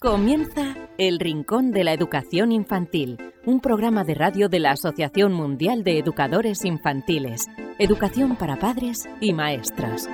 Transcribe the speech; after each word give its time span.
Comienza 0.00 0.76
El 0.96 1.18
Rincón 1.18 1.72
de 1.72 1.82
la 1.82 1.92
Educación 1.92 2.52
Infantil, 2.52 3.18
un 3.44 3.58
programa 3.58 4.04
de 4.04 4.14
radio 4.14 4.48
de 4.48 4.60
la 4.60 4.70
Asociación 4.70 5.32
Mundial 5.32 5.82
de 5.82 5.98
Educadores 5.98 6.64
Infantiles, 6.64 7.46
Educación 7.80 8.36
para 8.36 8.60
Padres 8.60 9.08
y 9.20 9.32
Maestras. 9.32 10.08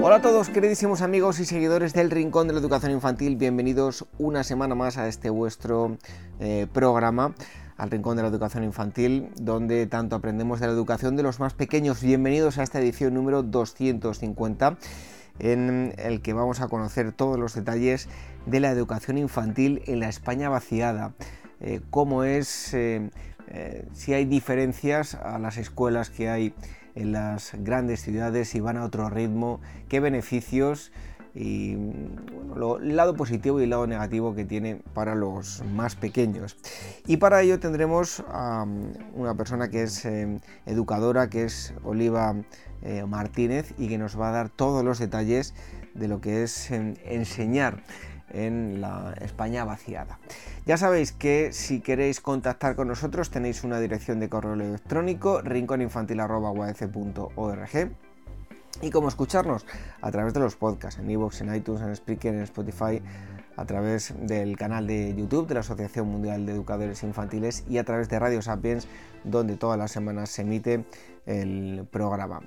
Hola 0.00 0.16
a 0.16 0.22
todos, 0.22 0.50
queridísimos 0.50 1.02
amigos 1.02 1.40
y 1.40 1.46
seguidores 1.46 1.94
del 1.94 2.12
Rincón 2.12 2.46
de 2.46 2.52
la 2.52 2.60
Educación 2.60 2.92
Infantil, 2.92 3.34
bienvenidos 3.34 4.06
una 4.16 4.44
semana 4.44 4.76
más 4.76 4.98
a 4.98 5.08
este 5.08 5.30
vuestro 5.30 5.98
eh, 6.38 6.68
programa 6.72 7.34
al 7.76 7.90
Rincón 7.90 8.16
de 8.16 8.22
la 8.22 8.28
Educación 8.28 8.62
Infantil, 8.62 9.30
donde 9.34 9.88
tanto 9.88 10.14
aprendemos 10.14 10.60
de 10.60 10.68
la 10.68 10.74
educación 10.74 11.16
de 11.16 11.24
los 11.24 11.40
más 11.40 11.54
pequeños. 11.54 12.02
Bienvenidos 12.02 12.58
a 12.58 12.62
esta 12.62 12.78
edición 12.78 13.14
número 13.14 13.42
250 13.42 14.78
en 15.38 15.94
el 15.98 16.20
que 16.20 16.32
vamos 16.32 16.60
a 16.60 16.68
conocer 16.68 17.12
todos 17.12 17.38
los 17.38 17.54
detalles 17.54 18.08
de 18.46 18.60
la 18.60 18.70
educación 18.70 19.18
infantil 19.18 19.82
en 19.86 20.00
la 20.00 20.08
España 20.08 20.48
vaciada, 20.48 21.12
eh, 21.60 21.80
cómo 21.90 22.24
es, 22.24 22.72
eh, 22.74 23.10
eh, 23.48 23.86
si 23.92 24.14
hay 24.14 24.24
diferencias 24.24 25.14
a 25.14 25.38
las 25.38 25.56
escuelas 25.56 26.10
que 26.10 26.28
hay 26.28 26.54
en 26.94 27.12
las 27.12 27.52
grandes 27.58 28.02
ciudades, 28.02 28.48
si 28.48 28.60
van 28.60 28.76
a 28.76 28.84
otro 28.84 29.08
ritmo, 29.10 29.60
qué 29.88 30.00
beneficios 30.00 30.92
y 31.34 31.74
el 31.74 32.96
lado 32.96 33.14
positivo 33.14 33.60
y 33.60 33.64
el 33.64 33.70
lado 33.70 33.86
negativo 33.86 34.34
que 34.34 34.44
tiene 34.44 34.80
para 34.94 35.14
los 35.14 35.62
más 35.72 35.94
pequeños. 35.94 36.56
Y 37.06 37.18
para 37.18 37.42
ello 37.42 37.60
tendremos 37.60 38.24
a 38.28 38.66
una 39.14 39.36
persona 39.36 39.68
que 39.68 39.84
es 39.84 40.04
educadora, 40.66 41.30
que 41.30 41.44
es 41.44 41.74
Oliva 41.84 42.34
eh, 42.82 43.04
Martínez 43.06 43.74
y 43.78 43.88
que 43.88 43.98
nos 43.98 44.18
va 44.18 44.28
a 44.28 44.32
dar 44.32 44.48
todos 44.48 44.84
los 44.84 44.98
detalles 44.98 45.54
de 45.94 46.08
lo 46.08 46.20
que 46.20 46.42
es 46.42 46.70
enseñar 46.70 47.82
en 48.30 48.80
la 48.80 49.14
España 49.20 49.64
vaciada. 49.64 50.18
Ya 50.66 50.76
sabéis 50.76 51.12
que 51.12 51.52
si 51.52 51.80
queréis 51.80 52.20
contactar 52.20 52.76
con 52.76 52.88
nosotros 52.88 53.30
tenéis 53.30 53.64
una 53.64 53.80
dirección 53.80 54.20
de 54.20 54.28
correo 54.28 54.52
electrónico 54.52 55.40
rinconinfantil.org 55.40 57.90
y 58.82 58.90
cómo 58.90 59.08
escucharnos 59.08 59.64
a 60.00 60.10
través 60.10 60.34
de 60.34 60.40
los 60.40 60.56
podcasts 60.56 61.00
en 61.00 61.10
iVoox, 61.10 61.40
en 61.40 61.54
iTunes, 61.54 61.82
en 61.82 61.96
Spreaker, 61.96 62.34
en 62.34 62.42
Spotify, 62.42 63.00
a 63.58 63.64
través 63.64 64.14
del 64.20 64.56
canal 64.56 64.86
de 64.86 65.14
YouTube 65.16 65.48
de 65.48 65.54
la 65.54 65.60
Asociación 65.60 66.08
Mundial 66.08 66.46
de 66.46 66.52
Educadores 66.52 67.02
Infantiles 67.02 67.64
y 67.68 67.78
a 67.78 67.84
través 67.84 68.08
de 68.08 68.16
Radio 68.20 68.40
Sapiens, 68.40 68.86
donde 69.24 69.56
todas 69.56 69.76
las 69.76 69.90
semanas 69.90 70.30
se 70.30 70.42
emite 70.42 70.84
el 71.26 71.84
programa. 71.90 72.40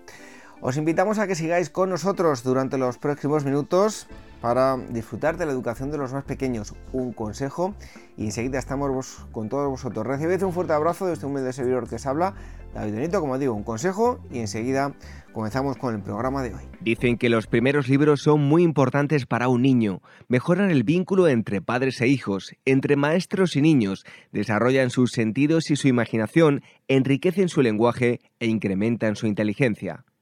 Os 0.63 0.77
invitamos 0.77 1.17
a 1.17 1.25
que 1.25 1.33
sigáis 1.33 1.71
con 1.71 1.89
nosotros 1.89 2.43
durante 2.43 2.77
los 2.77 2.99
próximos 2.99 3.45
minutos 3.45 4.05
para 4.41 4.77
disfrutar 4.77 5.35
de 5.37 5.47
la 5.47 5.53
educación 5.53 5.89
de 5.89 5.97
los 5.97 6.13
más 6.13 6.23
pequeños. 6.23 6.75
Un 6.93 7.13
consejo 7.13 7.73
y 8.15 8.25
enseguida 8.25 8.59
estamos 8.59 9.25
con 9.31 9.49
todos 9.49 9.67
vosotros. 9.67 10.05
Recibid 10.05 10.43
un 10.43 10.53
fuerte 10.53 10.73
abrazo 10.73 11.07
de 11.07 11.13
este 11.13 11.25
humilde 11.25 11.51
servidor 11.51 11.89
que 11.89 11.95
os 11.95 12.05
habla, 12.05 12.35
David 12.75 12.93
Benito, 12.93 13.19
como 13.21 13.39
digo, 13.39 13.55
un 13.55 13.63
consejo 13.63 14.19
y 14.31 14.37
enseguida 14.37 14.93
comenzamos 15.33 15.77
con 15.77 15.95
el 15.95 16.01
programa 16.03 16.43
de 16.43 16.53
hoy. 16.53 16.63
Dicen 16.79 17.17
que 17.17 17.29
los 17.29 17.47
primeros 17.47 17.89
libros 17.89 18.21
son 18.21 18.41
muy 18.41 18.61
importantes 18.61 19.25
para 19.25 19.47
un 19.47 19.63
niño, 19.63 20.03
mejoran 20.27 20.69
el 20.69 20.83
vínculo 20.83 21.27
entre 21.27 21.63
padres 21.63 21.99
e 22.01 22.07
hijos, 22.07 22.53
entre 22.65 22.95
maestros 22.95 23.55
y 23.55 23.61
niños, 23.61 24.05
desarrollan 24.31 24.91
sus 24.91 25.11
sentidos 25.11 25.71
y 25.71 25.75
su 25.75 25.87
imaginación, 25.87 26.61
enriquecen 26.87 27.49
su 27.49 27.63
lenguaje 27.63 28.19
e 28.39 28.45
incrementan 28.45 29.15
su 29.15 29.25
inteligencia. 29.25 30.05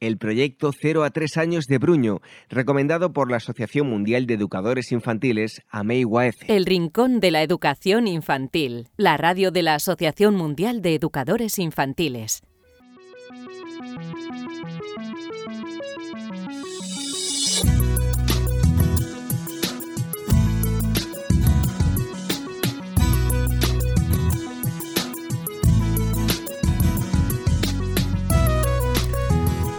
el 0.00 0.18
proyecto 0.18 0.70
0 0.72 1.04
a 1.04 1.10
3 1.10 1.36
años 1.36 1.66
de 1.66 1.78
Bruño, 1.78 2.20
recomendado 2.48 3.12
por 3.12 3.30
la 3.30 3.38
Asociación 3.38 3.88
Mundial 3.88 4.26
de 4.26 4.34
Educadores 4.34 4.92
Infantiles, 4.92 5.62
AMEI 5.68 6.04
El 6.48 6.66
Rincón 6.66 7.20
de 7.20 7.30
la 7.30 7.42
Educación 7.42 8.06
Infantil, 8.06 8.88
la 8.96 9.16
radio 9.16 9.50
de 9.50 9.62
la 9.62 9.74
Asociación 9.74 10.34
Mundial 10.34 10.82
de 10.82 10.94
Educadores 10.94 11.58
Infantiles. 11.58 12.42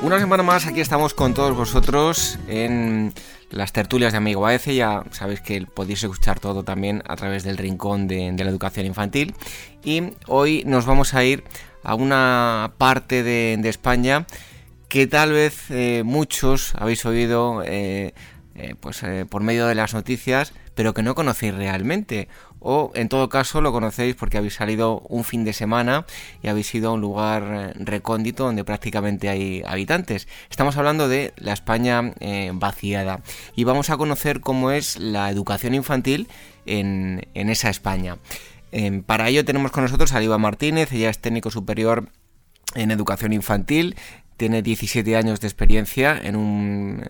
Una 0.07 0.19
semana 0.19 0.41
más 0.41 0.65
aquí 0.65 0.79
estamos 0.79 1.13
con 1.13 1.33
todos 1.33 1.53
vosotros 1.53 2.39
en 2.47 3.13
las 3.49 3.73
tertulias 3.73 4.13
de 4.13 4.17
Amigo 4.19 4.47
AEC. 4.47 4.71
Ya 4.71 5.03
sabéis 5.11 5.41
que 5.41 5.65
podéis 5.65 6.01
escuchar 6.01 6.39
todo 6.39 6.63
también 6.63 7.03
a 7.09 7.17
través 7.17 7.43
del 7.43 7.57
rincón 7.57 8.07
de, 8.07 8.31
la 8.37 8.49
educación 8.49 8.85
infantil. 8.85 9.35
Y 9.83 10.13
hoy 10.27 10.63
nos 10.65 10.85
vamos 10.85 11.13
a 11.13 11.25
ir 11.25 11.43
a 11.83 11.93
una 11.93 12.71
parte 12.77 13.21
de, 13.21 13.59
España 13.65 14.25
que 14.87 15.07
tal 15.07 15.33
vez 15.33 15.69
eh, 15.71 16.03
muchos 16.05 16.73
habéis 16.75 17.05
oído 17.05 17.61
eh, 17.65 18.13
eh, 18.55 18.75
pues, 18.79 19.03
por 19.29 19.43
medio 19.43 19.67
de 19.67 19.75
las 19.75 19.93
noticias, 19.93 20.53
pero 20.73 20.93
que 20.93 21.03
no 21.03 21.15
conocéis 21.15 21.53
realmente 21.53 22.29
o 22.59 22.91
en 22.95 23.09
todo 23.09 23.29
caso 23.29 23.61
lo 23.61 23.71
conocéis 23.71 24.15
porque 24.15 24.37
habéis 24.37 24.55
salido 24.55 24.99
un 25.09 25.23
fin 25.23 25.43
de 25.43 25.53
semana 25.53 26.05
y 26.41 26.47
habéis 26.47 26.73
ido 26.73 26.89
a 26.89 26.93
un 26.93 27.01
lugar 27.01 27.43
eh, 27.43 27.73
recóndito 27.75 28.45
donde 28.45 28.63
prácticamente 28.63 29.29
hay 29.29 29.63
habitantes. 29.65 30.27
Estamos 30.49 30.77
hablando 30.77 31.07
de 31.07 31.33
la 31.37 31.53
España 31.53 32.13
eh, 32.19 32.51
vaciada 32.53 33.21
y 33.55 33.63
vamos 33.63 33.89
a 33.89 33.97
conocer 33.97 34.41
cómo 34.41 34.71
es 34.71 34.97
la 34.97 35.29
educación 35.29 35.73
infantil 35.73 36.27
en, 36.65 37.27
esa 37.33 37.69
España. 37.69 38.17
Em, 38.71 39.01
para 39.01 39.29
ello 39.29 39.45
tenemos 39.45 39.71
con 39.71 39.83
nosotros 39.83 40.13
a 40.13 40.17
Aliba 40.17 40.37
Martínez, 40.37 40.91
ella 40.91 41.09
es 41.09 41.19
técnico 41.19 41.51
superior 41.51 42.09
en 42.75 42.91
educación 42.91 43.31
infantil, 43.31 43.95
tiene 44.35 44.61
17 44.61 45.15
años 45.15 45.39
de 45.39 45.47
experiencia 45.47 46.19
en 46.21 46.35
un 46.35 47.03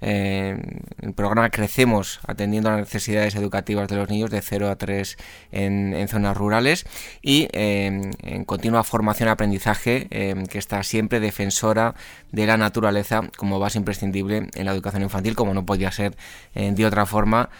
eh, 0.00 0.56
el 1.00 1.12
programa 1.12 1.50
Crecemos 1.50 2.20
atendiendo 2.26 2.68
a 2.68 2.72
las 2.72 2.80
necesidades 2.80 3.34
educativas 3.34 3.88
de 3.88 3.96
los 3.96 4.08
niños 4.08 4.30
de 4.30 4.40
0 4.40 4.70
a 4.70 4.76
3 4.76 5.16
en, 5.52 6.08
zonas 6.08 6.36
rurales 6.36 6.86
y 7.22 7.48
en 7.52 8.44
continua 8.44 8.84
formación 8.84 9.28
y 9.28 9.32
aprendizaje 9.32 10.08
que 10.08 10.58
está 10.58 10.82
siempre 10.82 11.20
defensora 11.20 11.94
de 12.32 12.46
la 12.46 12.56
naturaleza 12.56 13.22
como 13.36 13.58
base 13.58 13.78
imprescindible 13.78 14.48
en 14.54 14.66
la 14.66 14.72
educación 14.72 15.02
infantil 15.02 15.34
como 15.34 15.54
no 15.54 15.66
podía 15.66 15.90
ser 15.90 16.16
de 16.54 16.86
otra 16.86 17.04
forma 17.04 17.50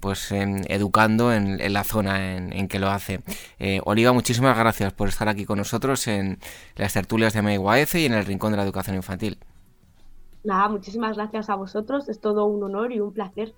pues 0.00 0.32
educando 0.32 1.32
en, 1.32 1.72
la 1.72 1.84
zona 1.84 2.36
en, 2.36 2.68
que 2.68 2.78
lo 2.78 2.90
hace. 2.90 3.20
Oliva, 3.84 4.12
muchísimas 4.12 4.56
gracias 4.56 4.92
por 4.92 5.08
estar 5.08 5.28
aquí 5.28 5.44
con 5.44 5.58
nosotros 5.58 6.06
en 6.08 6.38
las 6.76 6.92
tertulias 6.92 7.32
de 7.32 7.42
MIUAF 7.42 7.94
y 7.96 8.06
en 8.06 8.14
el 8.14 8.24
Rincón 8.24 8.52
de 8.52 8.56
la 8.56 8.62
Educación 8.64 8.96
Infantil. 8.96 9.38
Nada, 10.44 10.68
muchísimas 10.68 11.16
gracias 11.16 11.50
a 11.50 11.54
vosotros, 11.54 12.08
es 12.08 12.20
todo 12.20 12.46
un 12.46 12.62
honor 12.62 12.92
y 12.92 13.00
un 13.00 13.12
placer. 13.12 13.54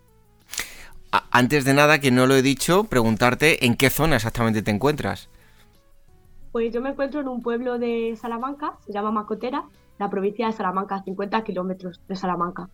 Antes 1.30 1.64
de 1.64 1.74
nada, 1.74 1.98
que 1.98 2.10
no 2.10 2.26
lo 2.26 2.34
he 2.34 2.42
dicho, 2.42 2.84
preguntarte 2.84 3.66
en 3.66 3.76
qué 3.76 3.90
zona 3.90 4.16
exactamente 4.16 4.62
te 4.62 4.70
encuentras. 4.70 5.28
Pues 6.52 6.72
yo 6.72 6.80
me 6.80 6.90
encuentro 6.90 7.20
en 7.20 7.28
un 7.28 7.42
pueblo 7.42 7.78
de 7.78 8.16
Salamanca, 8.20 8.74
se 8.84 8.92
llama 8.92 9.10
Macotera, 9.10 9.64
la 9.98 10.08
provincia 10.10 10.46
de 10.46 10.52
Salamanca, 10.52 11.02
50 11.02 11.42
kilómetros 11.44 12.00
de 12.08 12.16
Salamanca. 12.16 12.68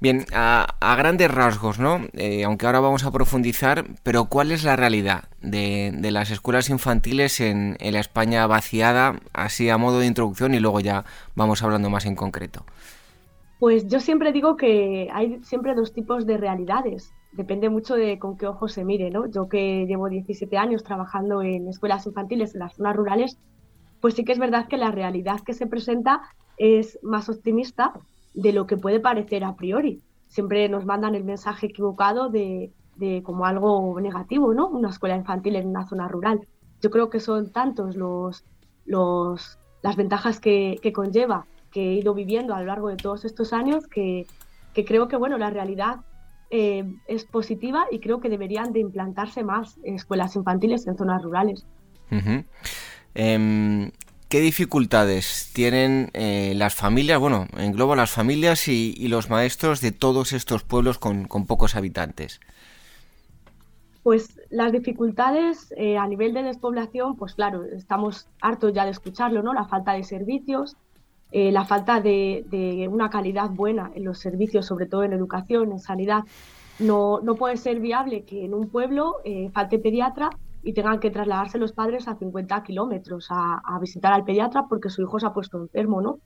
Bien, 0.00 0.26
a, 0.32 0.94
grandes 0.96 1.28
rasgos, 1.28 1.80
¿no? 1.80 1.98
Eh, 2.12 2.44
aunque 2.44 2.66
ahora 2.66 2.78
vamos 2.78 3.04
a 3.04 3.10
profundizar, 3.10 3.84
pero 4.04 4.26
¿cuál 4.26 4.52
es 4.52 4.62
la 4.62 4.76
realidad 4.76 5.24
de, 5.42 5.92
las 6.12 6.30
escuelas 6.30 6.70
infantiles 6.70 7.40
en, 7.40 7.76
la 7.80 7.98
España 7.98 8.46
vaciada, 8.46 9.18
así 9.32 9.68
a 9.68 9.76
modo 9.76 9.98
de 9.98 10.06
introducción 10.06 10.54
y 10.54 10.60
luego 10.60 10.78
ya 10.78 11.04
vamos 11.34 11.64
hablando 11.64 11.90
más 11.90 12.06
en 12.06 12.14
concreto? 12.14 12.64
Pues 13.58 13.88
yo 13.88 13.98
siempre 13.98 14.30
digo 14.30 14.56
que 14.56 15.08
hay 15.12 15.40
siempre 15.42 15.74
dos 15.74 15.92
tipos 15.92 16.26
de 16.26 16.36
realidades. 16.36 17.12
Depende 17.32 17.68
mucho 17.68 17.96
de 17.96 18.20
con 18.20 18.38
qué 18.38 18.46
ojos 18.46 18.72
se 18.72 18.84
mire, 18.84 19.10
¿no? 19.10 19.26
Yo 19.26 19.48
que 19.48 19.84
llevo 19.86 20.08
17 20.08 20.56
años 20.56 20.84
trabajando 20.84 21.42
en 21.42 21.66
escuelas 21.66 22.06
infantiles 22.06 22.54
en 22.54 22.60
las 22.60 22.76
zonas 22.76 22.94
rurales, 22.94 23.36
pues 24.00 24.14
sí 24.14 24.24
que 24.24 24.30
es 24.30 24.38
verdad 24.38 24.68
que 24.68 24.76
la 24.76 24.92
realidad 24.92 25.40
que 25.44 25.54
se 25.54 25.66
presenta 25.66 26.20
es 26.56 27.00
más 27.02 27.28
optimista 27.28 27.94
de 28.34 28.52
lo 28.52 28.66
que 28.66 28.76
puede 28.76 29.00
parecer 29.00 29.44
a 29.44 29.56
priori. 29.56 30.02
Siempre 30.28 30.68
nos 30.68 30.84
mandan 30.84 31.14
el 31.14 31.24
mensaje 31.24 31.66
equivocado 31.66 32.28
de, 32.28 32.72
como 33.22 33.46
algo 33.46 33.98
negativo, 34.00 34.54
¿no? 34.54 34.68
Una 34.68 34.90
escuela 34.90 35.16
infantil 35.16 35.56
en 35.56 35.68
una 35.68 35.86
zona 35.86 36.08
rural. 36.08 36.40
Yo 36.80 36.90
creo 36.90 37.10
que 37.10 37.20
son 37.20 37.50
tantos 37.50 37.96
los, 37.96 38.44
los, 38.84 39.58
las 39.82 39.96
ventajas 39.96 40.40
que, 40.40 40.80
conlleva 40.94 41.46
que 41.70 41.90
he 41.90 41.94
ido 41.94 42.14
viviendo 42.14 42.54
a 42.54 42.60
lo 42.60 42.66
largo 42.66 42.88
de 42.88 42.96
todos 42.96 43.24
estos 43.24 43.52
años 43.52 43.86
que, 43.86 44.26
creo 44.86 45.08
que 45.08 45.16
bueno 45.16 45.38
la 45.38 45.50
realidad 45.50 45.96
eh, 46.50 46.84
es 47.08 47.24
positiva 47.24 47.86
y 47.90 47.98
creo 47.98 48.20
que 48.20 48.28
deberían 48.28 48.72
de 48.72 48.80
implantarse 48.80 49.42
más 49.42 49.76
escuelas 49.82 50.36
infantiles 50.36 50.86
en 50.86 50.96
zonas 50.96 51.22
rurales. 51.22 51.66
¿Qué 54.28 54.40
dificultades 54.40 55.50
tienen 55.54 56.10
eh, 56.12 56.52
las 56.54 56.74
familias, 56.74 57.18
bueno, 57.18 57.46
englobo 57.56 57.96
las 57.96 58.10
familias 58.10 58.68
y, 58.68 59.08
los 59.08 59.30
maestros 59.30 59.80
de 59.80 59.90
todos 59.90 60.34
estos 60.34 60.64
pueblos 60.64 60.98
con, 60.98 61.26
pocos 61.46 61.76
habitantes? 61.76 62.38
Pues 64.02 64.38
las 64.50 64.70
dificultades 64.70 65.72
eh, 65.78 65.96
a 65.96 66.06
nivel 66.06 66.34
de 66.34 66.42
despoblación, 66.42 67.16
pues 67.16 67.34
claro, 67.34 67.64
estamos 67.64 68.28
hartos 68.42 68.74
ya 68.74 68.84
de 68.84 68.90
escucharlo, 68.90 69.42
¿no? 69.42 69.54
La 69.54 69.64
falta 69.64 69.94
de 69.94 70.04
servicios, 70.04 70.76
eh, 71.32 71.50
la 71.50 71.64
falta 71.64 72.02
de, 72.02 72.86
una 72.92 73.08
calidad 73.08 73.48
buena 73.48 73.90
en 73.94 74.04
los 74.04 74.18
servicios, 74.18 74.66
sobre 74.66 74.84
todo 74.84 75.04
en 75.04 75.14
educación, 75.14 75.72
en 75.72 75.78
sanidad. 75.78 76.24
No, 76.78 77.20
no 77.22 77.36
puede 77.36 77.56
ser 77.56 77.80
viable 77.80 78.24
que 78.24 78.44
en 78.44 78.52
un 78.52 78.68
pueblo 78.68 79.16
falte 79.54 79.78
pediatra 79.78 80.28
y 80.68 80.74
tengan 80.74 81.00
que 81.00 81.10
trasladarse 81.10 81.56
los 81.56 81.72
padres 81.72 82.08
a 82.08 82.16
50 82.16 82.62
kilómetros 82.62 83.28
a, 83.30 83.78
visitar 83.80 84.12
al 84.12 84.24
pediatra 84.24 84.66
porque 84.68 84.90
su 84.90 85.00
hijo 85.00 85.18
se 85.18 85.24
ha 85.24 85.32
puesto 85.32 85.56
enfermo, 85.56 86.02
¿no? 86.02 86.18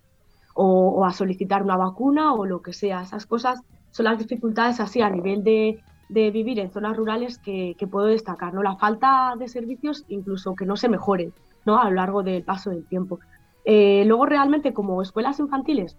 O, 0.54 1.04
a 1.04 1.12
solicitar 1.12 1.62
una 1.62 1.76
vacuna 1.76 2.34
o 2.34 2.44
lo 2.44 2.60
que 2.60 2.72
sea. 2.72 3.02
Esas 3.02 3.24
cosas 3.24 3.60
son 3.92 4.06
las 4.06 4.18
dificultades 4.18 4.80
así 4.80 5.00
a 5.00 5.08
nivel 5.10 5.44
de, 5.44 5.80
vivir 6.08 6.58
en 6.58 6.72
zonas 6.72 6.96
rurales 6.96 7.38
que, 7.38 7.76
puedo 7.88 8.08
destacar, 8.08 8.52
¿no? 8.52 8.64
La 8.64 8.74
falta 8.74 9.36
de 9.38 9.46
servicios, 9.46 10.04
incluso 10.08 10.56
que 10.56 10.66
no 10.66 10.74
se 10.74 10.88
mejoren, 10.88 11.32
¿no? 11.64 11.78
A 11.78 11.84
lo 11.84 11.94
largo 11.94 12.24
del 12.24 12.42
paso 12.42 12.70
del 12.70 12.84
tiempo. 12.84 13.20
Eh, 13.64 14.02
luego, 14.06 14.26
realmente, 14.26 14.72
como 14.72 15.02
escuelas 15.02 15.38
infantiles, 15.38 15.96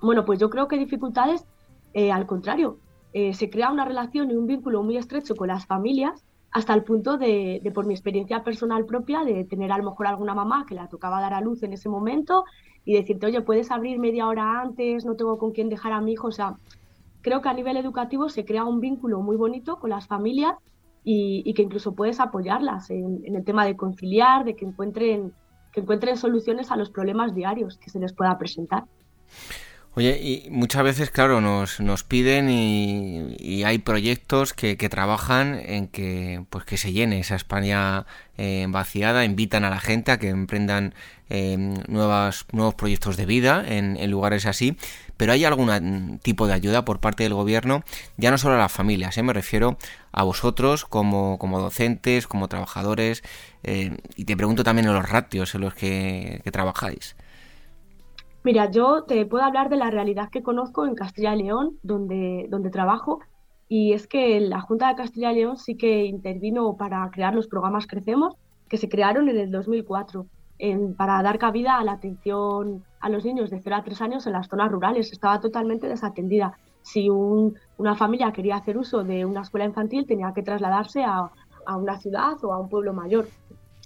bueno, 0.00 0.24
pues 0.24 0.38
yo 0.38 0.48
creo 0.48 0.68
que 0.68 0.78
dificultades, 0.78 1.44
eh, 1.92 2.12
al 2.12 2.26
contrario, 2.26 2.78
eh, 3.14 3.34
se 3.34 3.50
crea 3.50 3.72
una 3.72 3.84
relación 3.84 4.30
y 4.30 4.36
un 4.36 4.46
vínculo 4.46 4.84
muy 4.84 4.96
estrecho 4.96 5.34
con 5.34 5.48
las 5.48 5.66
familias 5.66 6.24
hasta 6.54 6.72
el 6.72 6.84
punto 6.84 7.18
de, 7.18 7.60
por 7.74 7.84
mi 7.84 7.94
experiencia 7.94 8.44
personal 8.44 8.86
propia, 8.86 9.24
de 9.24 9.44
tener 9.44 9.72
a 9.72 9.78
lo 9.78 9.90
mejor 9.90 10.06
alguna 10.06 10.34
mamá 10.34 10.64
que 10.68 10.76
la 10.76 10.86
tocaba 10.86 11.20
dar 11.20 11.34
a 11.34 11.40
luz 11.40 11.64
en 11.64 11.72
ese 11.72 11.88
momento 11.88 12.44
y 12.84 12.94
decirte, 12.94 13.26
oye, 13.26 13.40
puedes 13.40 13.72
abrir 13.72 13.98
media 13.98 14.28
hora 14.28 14.60
antes, 14.60 15.04
no 15.04 15.16
tengo 15.16 15.36
con 15.36 15.50
quién 15.50 15.68
dejar 15.68 15.92
a 15.92 16.00
mi 16.00 16.12
hijo. 16.12 16.28
O 16.28 16.32
sea, 16.32 16.54
creo 17.22 17.42
que 17.42 17.48
a 17.48 17.54
nivel 17.54 17.76
educativo 17.76 18.28
se 18.28 18.44
crea 18.44 18.64
un 18.64 18.78
vínculo 18.78 19.20
muy 19.20 19.36
bonito 19.36 19.80
con 19.80 19.90
las 19.90 20.06
familias 20.06 20.54
y, 21.02 21.52
que 21.54 21.62
incluso 21.62 21.96
puedes 21.96 22.20
apoyarlas 22.20 22.88
en, 22.90 23.22
en, 23.24 23.34
el 23.34 23.44
tema 23.44 23.66
de 23.66 23.76
conciliar, 23.76 24.44
de 24.44 24.54
que 24.54 24.64
encuentren, 24.64 25.32
que 25.72 25.80
encuentren 25.80 26.16
soluciones 26.16 26.70
a 26.70 26.76
los 26.76 26.88
problemas 26.88 27.34
diarios 27.34 27.78
que 27.78 27.90
se 27.90 27.98
les 27.98 28.12
pueda 28.12 28.38
presentar. 28.38 28.84
Oye, 29.96 30.18
y 30.20 30.50
muchas 30.50 30.82
veces, 30.82 31.10
claro, 31.12 31.40
nos, 31.40 31.78
nos 31.78 32.02
piden 32.02 32.50
y, 32.50 33.62
hay 33.62 33.78
proyectos 33.78 34.52
que, 34.52 34.76
que, 34.76 34.88
trabajan 34.88 35.54
en 35.64 35.86
que 35.86 36.44
pues 36.50 36.64
que 36.64 36.76
se 36.76 36.92
llene 36.92 37.20
esa 37.20 37.36
España 37.36 38.04
eh, 38.36 38.66
vaciada, 38.68 39.24
invitan 39.24 39.62
a 39.64 39.70
la 39.70 39.78
gente 39.78 40.10
a 40.10 40.18
que 40.18 40.30
emprendan 40.30 40.94
eh, 41.30 41.56
nuevas, 41.86 42.46
nuevos 42.50 42.74
proyectos 42.74 43.16
de 43.16 43.26
vida 43.26 43.64
en, 43.66 44.10
lugares 44.10 44.46
así, 44.46 44.76
pero 45.16 45.32
hay 45.32 45.44
algún 45.44 46.18
tipo 46.22 46.48
de 46.48 46.54
ayuda 46.54 46.84
por 46.84 46.98
parte 46.98 47.22
del 47.22 47.34
gobierno, 47.34 47.84
ya 48.16 48.32
no 48.32 48.38
solo 48.38 48.56
a 48.56 48.58
las 48.58 48.72
familias, 48.72 49.16
¿eh? 49.16 49.22
me 49.22 49.32
refiero 49.32 49.78
a 50.10 50.24
vosotros 50.24 50.84
como, 50.84 51.38
como 51.38 51.60
docentes, 51.60 52.26
como 52.26 52.48
trabajadores, 52.48 53.22
eh, 53.62 53.96
y 54.16 54.24
te 54.24 54.36
pregunto 54.36 54.64
también 54.64 54.88
en 54.88 54.94
los 54.94 55.08
ratios 55.08 55.54
en 55.54 55.60
los 55.60 55.74
que 55.74 56.42
trabajáis. 56.52 57.14
Mira, 58.44 58.70
yo 58.70 59.04
te 59.04 59.24
puedo 59.24 59.42
hablar 59.42 59.70
de 59.70 59.76
la 59.76 59.90
realidad 59.90 60.28
que 60.28 60.42
conozco 60.42 60.84
en 60.84 60.94
Castilla 60.94 61.34
y 61.34 61.44
León, 61.44 61.78
donde, 61.82 62.46
donde 62.50 62.68
trabajo, 62.68 63.20
y 63.68 63.94
es 63.94 64.06
que 64.06 64.38
la 64.38 64.60
Junta 64.60 64.88
de 64.88 64.96
Castilla 64.96 65.32
y 65.32 65.36
León 65.36 65.56
sí 65.56 65.78
que 65.78 66.04
intervino 66.04 66.76
para 66.76 67.10
crear 67.10 67.34
los 67.34 67.48
programas 67.48 67.86
Crecemos, 67.86 68.36
que 68.68 68.76
se 68.76 68.90
crearon 68.90 69.30
en 69.30 69.38
el 69.38 69.50
2004, 69.50 70.26
en, 70.58 70.94
para 70.94 71.22
dar 71.22 71.38
cabida 71.38 71.78
a 71.78 71.84
la 71.84 71.92
atención 71.92 72.84
a 73.00 73.08
los 73.08 73.24
niños 73.24 73.48
de 73.48 73.62
0 73.62 73.76
a 73.76 73.82
3 73.82 74.02
años 74.02 74.26
en 74.26 74.34
las 74.34 74.48
zonas 74.48 74.70
rurales. 74.70 75.10
Estaba 75.10 75.40
totalmente 75.40 75.88
desatendida. 75.88 76.58
Si 76.82 77.08
una 77.08 77.94
familia 77.96 78.30
quería 78.32 78.56
hacer 78.56 78.76
uso 78.76 79.04
de 79.04 79.24
una 79.24 79.40
escuela 79.40 79.64
infantil, 79.64 80.04
tenía 80.06 80.34
que 80.34 80.42
trasladarse 80.42 81.02
a, 81.02 81.30
a 81.64 81.76
una 81.78 81.98
ciudad 81.98 82.34
o 82.42 82.52
a 82.52 82.58
un 82.58 82.68
pueblo 82.68 82.92
mayor 82.92 83.26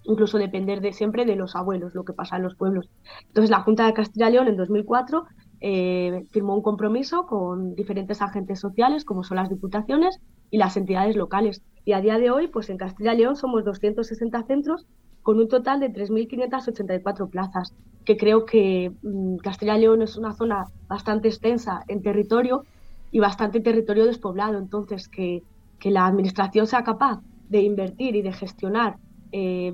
incluso 0.08 0.38
depender 0.38 0.80
de 0.80 0.92
siempre 0.92 1.24
de 1.24 1.36
los 1.36 1.54
abuelos, 1.54 1.94
lo 1.94 2.04
que 2.04 2.14
pasa 2.14 2.36
en 2.36 2.42
los 2.42 2.56
pueblos. 2.56 2.88
Entonces 3.28 3.50
la 3.50 3.60
Junta 3.60 3.86
de 3.86 3.92
Castilla 3.92 4.28
y 4.28 4.32
León 4.32 4.48
en 4.48 4.56
2004 4.56 5.24
eh, 5.60 6.24
firmó 6.30 6.54
un 6.54 6.62
compromiso 6.62 7.26
con 7.26 7.74
diferentes 7.74 8.22
agentes 8.22 8.58
sociales, 8.58 9.04
como 9.04 9.22
son 9.22 9.36
las 9.36 9.50
diputaciones 9.50 10.18
y 10.50 10.58
las 10.58 10.76
entidades 10.76 11.14
locales. 11.14 11.62
Y 11.84 11.92
a 11.92 12.00
día 12.00 12.18
de 12.18 12.30
hoy, 12.30 12.48
pues 12.48 12.70
en 12.70 12.78
Castilla 12.78 13.14
y 13.14 13.18
León 13.18 13.36
somos 13.36 13.64
260 13.64 14.42
centros 14.44 14.86
con 15.22 15.38
un 15.38 15.48
total 15.48 15.78
de 15.80 15.92
3.584 15.92 17.28
plazas, 17.28 17.74
que 18.06 18.16
creo 18.16 18.46
que 18.46 18.92
mm, 19.02 19.36
Castilla 19.36 19.76
y 19.76 19.82
León 19.82 20.00
es 20.00 20.16
una 20.16 20.32
zona 20.32 20.64
bastante 20.88 21.28
extensa 21.28 21.82
en 21.86 22.02
territorio 22.02 22.64
y 23.10 23.20
bastante 23.20 23.60
territorio 23.60 24.06
despoblado. 24.06 24.58
Entonces, 24.58 25.08
que, 25.08 25.42
que 25.78 25.90
la 25.90 26.06
Administración 26.06 26.66
sea 26.66 26.82
capaz 26.82 27.20
de 27.50 27.60
invertir 27.60 28.16
y 28.16 28.22
de 28.22 28.32
gestionar 28.32 28.96
eh, 29.32 29.72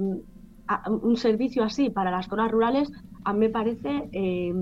un 1.03 1.17
servicio 1.17 1.63
así 1.63 1.91
para 1.91 2.11
las 2.11 2.27
zonas 2.27 2.51
rurales, 2.51 2.91
a 3.25 3.33
mí 3.33 3.41
me 3.41 3.51
parece 3.51 4.09
eh, 4.13 4.55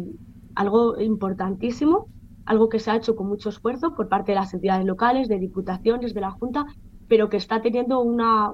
algo 0.54 1.00
importantísimo, 1.00 2.08
algo 2.44 2.68
que 2.68 2.80
se 2.80 2.90
ha 2.90 2.96
hecho 2.96 3.14
con 3.14 3.28
mucho 3.28 3.48
esfuerzo 3.48 3.94
por 3.94 4.08
parte 4.08 4.32
de 4.32 4.36
las 4.36 4.52
entidades 4.52 4.84
locales, 4.84 5.28
de 5.28 5.38
diputaciones, 5.38 6.14
de 6.14 6.20
la 6.20 6.32
Junta, 6.32 6.66
pero 7.08 7.28
que 7.28 7.36
está 7.36 7.62
teniendo 7.62 8.00
una, 8.00 8.52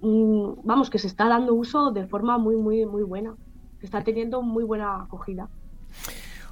vamos, 0.00 0.90
que 0.90 0.98
se 0.98 1.06
está 1.06 1.28
dando 1.28 1.54
uso 1.54 1.90
de 1.90 2.06
forma 2.06 2.38
muy, 2.38 2.56
muy, 2.56 2.86
muy 2.86 3.02
buena, 3.02 3.34
está 3.80 4.04
teniendo 4.04 4.42
muy 4.42 4.64
buena 4.64 5.02
acogida. 5.02 5.48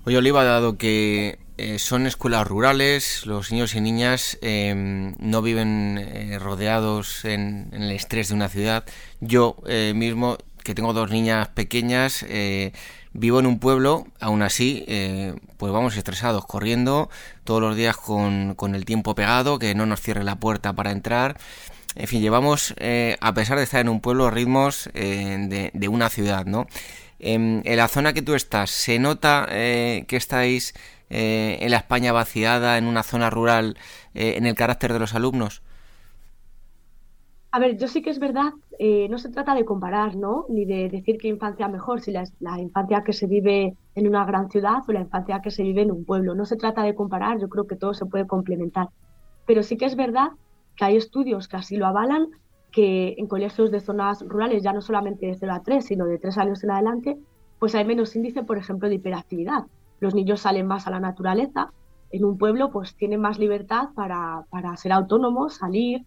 Oye, 0.05 0.19
Oliva, 0.19 0.45
dado 0.45 0.77
que 0.77 1.39
eh, 1.59 1.79
son 1.79 2.07
escuelas 2.07 2.47
rurales, 2.47 3.25
los 3.25 3.51
niños 3.51 3.75
y 3.75 3.81
niñas 3.81 4.37
em, 4.43 5.15
no 5.19 5.41
viven 5.41 5.97
eh, 5.99 6.39
rodeados 6.39 7.25
en, 7.25 7.71
el 7.73 7.91
estrés 7.93 8.29
de 8.29 8.35
una 8.35 8.51
ciudad. 8.51 8.85
Yo 9.21 9.57
eh, 9.67 9.93
mismo 9.97 10.37
que 10.63 10.75
tengo 10.75 10.93
dos 10.93 11.11
niñas 11.11 11.49
pequeñas, 11.49 12.27
vivo 13.13 13.39
en 13.39 13.47
un 13.47 13.61
pueblo, 13.61 14.09
aún 14.19 14.43
así, 14.43 14.85
pues 15.59 15.73
vamos 15.73 15.97
estresados, 15.97 16.45
corriendo 16.45 17.09
todos 17.45 17.61
los 17.61 17.77
días 17.77 17.97
con, 17.97 18.57
con, 18.57 18.75
el 18.75 18.85
tiempo 18.85 19.15
pegado, 19.15 19.61
que 19.61 19.77
no 19.77 19.87
nos 19.87 20.01
cierre 20.01 20.25
la 20.25 20.41
puerta 20.41 20.73
para 20.73 20.91
entrar. 20.91 21.39
En 21.95 22.09
fin, 22.09 22.21
llevamos, 22.21 22.75
a 23.21 23.33
pesar 23.33 23.59
de 23.59 23.63
estar 23.63 23.81
en 23.81 23.89
un 23.89 24.01
pueblo, 24.01 24.29
ritmos 24.29 24.91
de, 24.93 25.71
de, 25.73 25.89
una 25.89 26.11
ciudad, 26.11 26.47
¿no? 26.47 26.67
En, 27.21 27.63
en, 27.65 27.77
la 27.77 27.87
zona 27.87 28.13
que 28.13 28.23
tú 28.23 28.35
estás, 28.35 28.69
¿se 28.73 28.99
nota 28.99 29.47
que 29.49 30.05
estáis 30.09 30.75
en 31.09 31.71
la 31.71 31.77
España 31.79 32.13
vaciada, 32.13 32.79
en 32.79 32.87
una 32.87 33.03
zona 33.03 33.31
rural, 33.31 33.77
en 34.15 34.47
el 34.47 34.55
carácter 34.55 34.93
de 34.93 34.99
los 34.99 35.15
alumnos? 35.15 35.63
A 37.57 37.59
ver, 37.59 37.79
yo 37.79 37.89
sí 37.89 38.03
que 38.03 38.11
es 38.11 38.19
verdad, 38.19 38.53
eh, 38.79 39.09
no 39.09 39.17
se 39.17 39.31
trata 39.31 39.55
de 39.55 39.65
comparar, 39.65 40.15
¿no? 40.15 40.45
Ni 40.51 40.67
de 40.67 40.91
decir 40.91 41.17
qué 41.17 41.29
infancia 41.29 41.69
mejor, 41.69 42.03
si 42.03 42.11
la, 42.13 42.25
la, 42.39 42.61
infancia 42.61 43.03
que 43.03 43.15
se 43.15 43.27
vive 43.27 43.75
en 43.95 44.07
una 44.07 44.27
gran 44.27 44.51
ciudad 44.51 44.83
o 44.87 44.93
la 44.93 45.01
infancia 45.01 45.41
que 45.41 45.51
se 45.51 45.63
vive 45.63 45.81
en 45.81 45.91
un 45.91 46.05
pueblo. 46.05 46.35
No 46.35 46.45
se 46.45 46.57
trata 46.57 46.83
de 46.83 46.95
comparar, 46.95 47.41
yo 47.41 47.49
creo 47.49 47.67
que 47.67 47.77
todo 47.77 47.95
se 47.95 48.05
puede 48.05 48.27
complementar. 48.27 48.89
Pero 49.47 49.63
sí 49.63 49.79
que 49.79 49.87
es 49.87 49.97
verdad 49.97 50.33
que 50.77 50.85
hay 50.85 50.97
estudios 50.97 51.49
que 51.49 51.57
así 51.57 51.79
lo 51.79 51.87
avalan, 51.87 52.29
que 52.73 53.15
en 53.17 53.27
colegios 53.27 53.71
de 53.71 53.81
zonas 53.81 54.23
rurales, 54.29 54.63
ya 54.63 54.75
no 54.75 54.83
solamente 54.83 55.25
de 55.25 55.37
0 55.37 55.53
a 55.55 55.63
3, 55.63 55.83
sino 55.83 56.05
de 56.05 56.19
3 56.19 56.37
años 56.37 56.63
en 56.63 56.73
adelante, 56.73 57.17
pues 57.59 57.75
hay 57.75 57.87
menos 57.87 58.15
índice, 58.17 58.43
por 58.43 58.59
ejemplo, 58.59 58.91
de 58.91 58.97
hiperactividad. 58.97 59.65
Los 60.01 60.15
niños 60.15 60.41
salen 60.41 60.67
más 60.67 60.87
a 60.87 60.91
la 60.91 61.01
naturaleza. 61.01 61.73
En 62.11 62.25
un 62.25 62.39
pueblo, 62.39 62.71
pues 62.71 62.97
tienen 62.97 63.21
más 63.21 63.39
libertad 63.39 63.89
para, 63.95 64.45
para 64.51 64.77
ser 64.77 64.93
autónomos, 64.93 65.57
salir, 65.57 66.05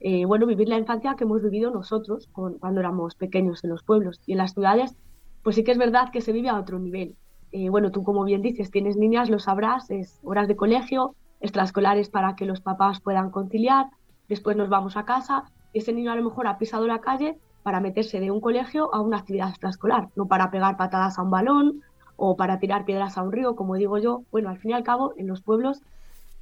eh, 0.00 0.24
bueno, 0.24 0.46
vivir 0.46 0.68
la 0.68 0.78
infancia 0.78 1.14
que 1.16 1.24
hemos 1.24 1.42
vivido 1.42 1.70
nosotros 1.70 2.28
cuando 2.32 2.80
éramos 2.80 3.14
pequeños 3.14 3.64
en 3.64 3.70
los 3.70 3.82
pueblos. 3.82 4.20
Y 4.26 4.32
en 4.32 4.38
las 4.38 4.52
ciudades, 4.52 4.96
pues 5.42 5.56
sí 5.56 5.64
que 5.64 5.72
es 5.72 5.78
verdad 5.78 6.10
que 6.12 6.20
se 6.20 6.32
vive 6.32 6.48
a 6.48 6.58
otro 6.58 6.78
nivel. 6.78 7.16
Eh, 7.52 7.70
bueno, 7.70 7.90
tú 7.90 8.02
como 8.02 8.24
bien 8.24 8.42
dices, 8.42 8.70
tienes 8.70 8.96
niñas, 8.96 9.30
lo 9.30 9.38
sabrás, 9.38 9.90
es 9.90 10.20
horas 10.24 10.48
de 10.48 10.56
colegio, 10.56 11.14
extraescolares 11.40 12.10
para 12.10 12.36
que 12.36 12.44
los 12.44 12.60
papás 12.60 13.00
puedan 13.00 13.30
conciliar, 13.30 13.86
después 14.28 14.56
nos 14.56 14.68
vamos 14.68 14.96
a 14.96 15.04
casa 15.04 15.44
y 15.72 15.78
ese 15.78 15.92
niño 15.92 16.10
a 16.10 16.16
lo 16.16 16.24
mejor 16.24 16.46
ha 16.46 16.58
pisado 16.58 16.86
la 16.86 17.00
calle 17.00 17.38
para 17.62 17.80
meterse 17.80 18.20
de 18.20 18.30
un 18.30 18.40
colegio 18.40 18.94
a 18.94 19.00
una 19.00 19.18
actividad 19.18 19.50
extraescolar, 19.50 20.08
no 20.16 20.26
para 20.26 20.50
pegar 20.50 20.76
patadas 20.76 21.18
a 21.18 21.22
un 21.22 21.30
balón 21.30 21.80
o 22.16 22.36
para 22.36 22.58
tirar 22.58 22.84
piedras 22.84 23.16
a 23.18 23.22
un 23.22 23.32
río, 23.32 23.56
como 23.56 23.76
digo 23.76 23.98
yo. 23.98 24.22
Bueno, 24.30 24.48
al 24.48 24.58
fin 24.58 24.72
y 24.72 24.74
al 24.74 24.82
cabo, 24.82 25.14
en 25.16 25.26
los 25.26 25.42
pueblos 25.42 25.82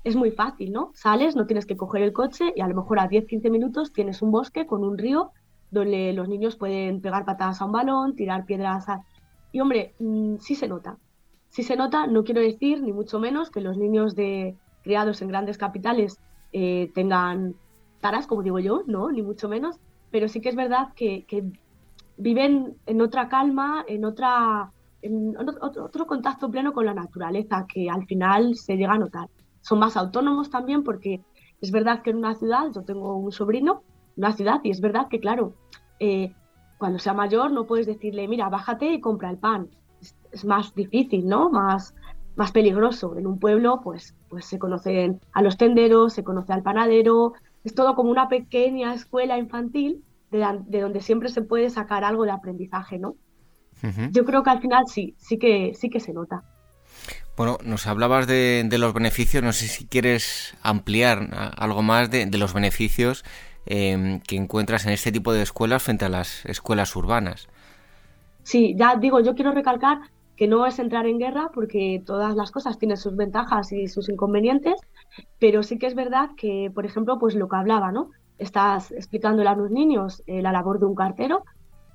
es 0.04 0.16
muy 0.16 0.30
fácil, 0.30 0.72
¿no? 0.72 0.90
Sales, 0.94 1.34
no 1.34 1.46
tienes 1.46 1.66
que 1.66 1.76
coger 1.76 2.02
el 2.02 2.12
coche 2.12 2.52
y 2.54 2.60
a 2.60 2.68
lo 2.68 2.74
mejor 2.74 2.98
a 2.98 3.08
10-15 3.08 3.50
minutos 3.50 3.92
tienes 3.92 4.22
un 4.22 4.30
bosque 4.30 4.66
con 4.66 4.84
un 4.84 4.98
río 4.98 5.32
donde 5.70 6.12
los 6.12 6.28
niños 6.28 6.56
pueden 6.56 7.00
pegar 7.00 7.24
patadas 7.24 7.60
a 7.60 7.64
un 7.64 7.72
balón, 7.72 8.14
tirar 8.14 8.44
piedras 8.44 8.88
a... 8.88 9.04
Y 9.50 9.60
hombre, 9.60 9.94
mm, 9.98 10.36
sí 10.38 10.54
se 10.54 10.68
nota. 10.68 10.98
Sí 11.48 11.62
se 11.62 11.76
nota, 11.76 12.06
no 12.06 12.24
quiero 12.24 12.40
decir 12.40 12.82
ni 12.82 12.92
mucho 12.92 13.18
menos 13.18 13.50
que 13.50 13.60
los 13.60 13.76
niños 13.76 14.14
de 14.14 14.56
criados 14.82 15.22
en 15.22 15.28
grandes 15.28 15.58
capitales 15.58 16.18
eh, 16.52 16.90
tengan 16.94 17.54
taras, 18.00 18.26
como 18.26 18.42
digo 18.42 18.58
yo, 18.58 18.82
no, 18.86 19.10
ni 19.10 19.22
mucho 19.22 19.48
menos, 19.48 19.76
pero 20.10 20.28
sí 20.28 20.40
que 20.40 20.50
es 20.50 20.56
verdad 20.56 20.88
que, 20.94 21.24
viven 22.16 22.76
en 22.86 23.00
otra 23.00 23.28
calma, 23.28 23.84
en 23.88 24.04
otra 24.04 24.70
en 25.04 25.36
otro 25.38 26.06
contacto 26.06 26.50
pleno 26.50 26.72
con 26.72 26.86
la 26.86 26.94
naturaleza, 26.94 27.66
que 27.66 27.88
al 27.88 28.06
final 28.06 28.56
se 28.56 28.76
llega 28.76 28.94
a 28.94 28.98
notar 28.98 29.28
son 29.64 29.78
más 29.78 29.96
autónomos 29.96 30.50
también 30.50 30.84
porque 30.84 31.22
es 31.60 31.70
verdad 31.70 32.02
que 32.02 32.10
en 32.10 32.18
una 32.18 32.34
ciudad, 32.34 32.70
yo 32.72 32.82
tengo 32.82 33.16
un 33.16 33.32
sobrino, 33.32 33.82
en 34.16 34.24
una 34.24 34.32
ciudad, 34.32 34.60
y 34.62 34.70
es 34.70 34.80
verdad 34.80 35.08
que, 35.08 35.20
claro, 35.20 35.54
eh, 35.98 36.34
cuando 36.76 36.98
sea 36.98 37.14
mayor 37.14 37.50
no 37.50 37.66
puedes 37.66 37.86
decirle, 37.86 38.28
mira, 38.28 38.50
bájate 38.50 38.92
y 38.92 39.00
compra 39.00 39.30
el 39.30 39.38
pan. 39.38 39.68
Es, 40.30 40.44
más 40.44 40.74
difícil, 40.74 41.26
¿no? 41.26 41.48
Más, 41.48 41.94
más 42.36 42.52
peligroso. 42.52 43.16
En 43.16 43.26
un 43.26 43.38
pueblo, 43.38 43.80
pues, 43.82 44.14
pues 44.28 44.44
se 44.44 44.58
conocen 44.58 45.20
a 45.32 45.40
los 45.40 45.56
tenderos, 45.56 46.12
se 46.12 46.24
conoce 46.24 46.52
al 46.52 46.62
panadero, 46.62 47.32
es 47.62 47.74
todo 47.74 47.94
como 47.94 48.10
una 48.10 48.28
pequeña 48.28 48.92
escuela 48.92 49.38
infantil 49.38 50.04
de, 50.30 50.46
de 50.66 50.80
donde 50.82 51.00
siempre 51.00 51.30
se 51.30 51.40
puede 51.40 51.70
sacar 51.70 52.04
algo 52.04 52.24
de 52.24 52.32
aprendizaje, 52.32 52.98
¿no? 52.98 53.14
Yo 54.12 54.24
creo 54.24 54.42
que 54.42 54.50
al 54.50 54.60
final 54.60 54.84
sí, 54.86 55.14
sí 55.18 55.38
que, 55.38 55.72
sí 55.74 55.90
que 55.90 56.00
se 56.00 56.12
nota. 56.12 56.42
Bueno, 57.36 57.58
nos 57.64 57.86
hablabas 57.86 58.26
de, 58.26 58.66
los 58.78 58.94
beneficios, 58.94 59.42
no 59.42 59.52
sé 59.52 59.66
si 59.66 59.86
quieres 59.86 60.56
ampliar 60.62 61.28
algo 61.56 61.82
más 61.82 62.10
de, 62.10 62.26
los 62.38 62.54
beneficios 62.54 63.24
em, 63.66 64.20
que 64.20 64.36
encuentras 64.36 64.86
en 64.86 64.92
este 64.92 65.10
tipo 65.10 65.32
de 65.32 65.42
escuelas 65.42 65.82
frente 65.82 66.04
a 66.04 66.08
las 66.08 66.46
escuelas 66.46 66.94
urbanas. 66.94 67.48
Sí, 68.44 68.74
ya 68.78 68.96
digo, 68.96 69.20
yo 69.20 69.34
quiero 69.34 69.52
recalcar 69.52 69.98
que 70.36 70.46
no 70.46 70.66
es 70.66 70.78
entrar 70.78 71.06
en 71.06 71.18
guerra 71.18 71.50
porque 71.52 72.02
todas 72.04 72.36
las 72.36 72.50
cosas 72.50 72.78
tienen 72.78 72.96
sus 72.96 73.16
ventajas 73.16 73.72
y 73.72 73.88
sus 73.88 74.08
inconvenientes, 74.08 74.80
pero 75.38 75.62
sí 75.62 75.78
que 75.78 75.86
es 75.86 75.94
verdad 75.94 76.30
que, 76.36 76.70
por 76.74 76.86
ejemplo, 76.86 77.18
pues 77.18 77.34
lo 77.34 77.48
que 77.48 77.56
hablaba, 77.56 77.90
¿no? 77.90 78.10
Estás 78.38 78.92
explicándole 78.92 79.48
a 79.48 79.54
los 79.54 79.70
niños 79.70 80.22
eh, 80.26 80.42
la 80.42 80.52
labor 80.52 80.78
de 80.78 80.86
un 80.86 80.94
cartero, 80.94 81.44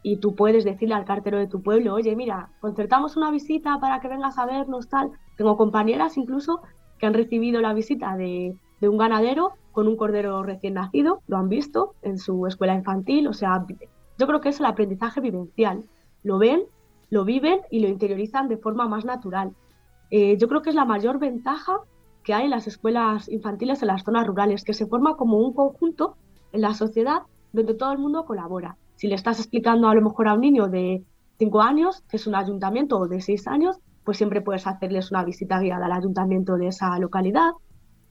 y 0.02 0.18
tú 0.18 0.36
puedes 0.36 0.64
decirle 0.64 0.96
al 0.96 1.06
cartero 1.06 1.38
de 1.38 1.48
tu 1.48 1.62
pueblo, 1.62 1.94
oye, 1.94 2.16
mira, 2.16 2.50
concertamos 2.62 3.18
una 3.18 3.32
visita 3.32 3.80
para 3.80 4.00
que 4.00 4.08
vengas 4.08 4.38
a 4.38 4.46
vernos, 4.46 4.88
tal. 4.88 5.12
Tengo 5.38 5.58
compañeras 5.58 6.18
incluso 6.18 6.62
que 6.98 7.06
han 7.06 7.14
recibido 7.14 7.62
la 7.62 7.74
visita 7.74 8.16
de, 8.16 8.56
un 8.82 8.98
ganadero 8.98 9.54
con 9.72 9.88
un 9.88 9.98
cordero 9.98 10.44
recién 10.44 10.76
nacido, 10.76 11.22
lo 11.28 11.38
han 11.38 11.50
visto 11.50 11.96
en 12.02 12.18
su 12.18 12.48
escuela 12.48 12.76
infantil, 12.76 13.28
o 13.28 13.34
sea, 13.34 13.66
yo 14.18 14.28
creo 14.28 14.42
que 14.42 14.50
es 14.50 14.60
el 14.60 14.66
aprendizaje 14.66 15.22
vivencial. 15.22 15.84
Lo 16.24 16.38
ven, 16.38 16.64
lo 17.10 17.24
viven 17.24 17.62
y 17.72 17.80
lo 17.80 17.88
interiorizan 17.88 18.50
de 18.50 18.58
forma 18.58 18.88
más 18.88 19.06
natural. 19.06 19.54
Eh, 20.12 20.38
yo 20.38 20.48
creo 20.48 20.62
que 20.62 20.70
es 20.70 20.76
la 20.76 20.86
mayor 20.86 21.20
ventaja 21.20 21.78
que 22.24 22.34
hay 22.34 22.46
en 22.46 22.52
las 22.52 22.68
escuelas 22.68 23.30
infantiles 23.30 23.82
en 23.82 23.88
las 23.88 24.04
zonas 24.04 24.28
rurales, 24.28 24.64
que 24.64 24.74
se 24.74 24.88
forma 24.88 25.16
como 25.16 25.38
un 25.38 25.54
conjunto 25.54 26.18
en 26.52 26.62
la 26.62 26.74
sociedad 26.74 27.24
donde 27.54 27.74
todo 27.74 27.92
el 27.92 28.00
mundo 28.00 28.26
colabora. 28.26 28.78
Si 29.00 29.08
le 29.08 29.16
estás 29.16 29.40
explicando 29.40 29.88
a 29.88 29.96
lo 29.96 30.02
mejor 30.02 30.28
a 30.28 30.34
un 30.34 30.42
niño 30.42 30.68
de 30.68 31.06
5 31.38 31.62
años, 31.62 32.04
que 32.10 32.18
es 32.18 32.28
un 32.28 32.36
ayuntamiento, 32.36 33.00
o 33.00 33.08
de 33.08 33.22
6 33.22 33.48
años, 33.48 33.78
pues 34.04 34.18
siempre 34.18 34.42
puedes 34.42 34.68
hacerles 34.68 35.10
una 35.10 35.24
visita 35.24 35.58
guiada 35.58 35.86
al 35.86 35.94
ayuntamiento 35.94 36.58
de 36.58 36.68
esa 36.68 37.00
localidad 37.00 37.52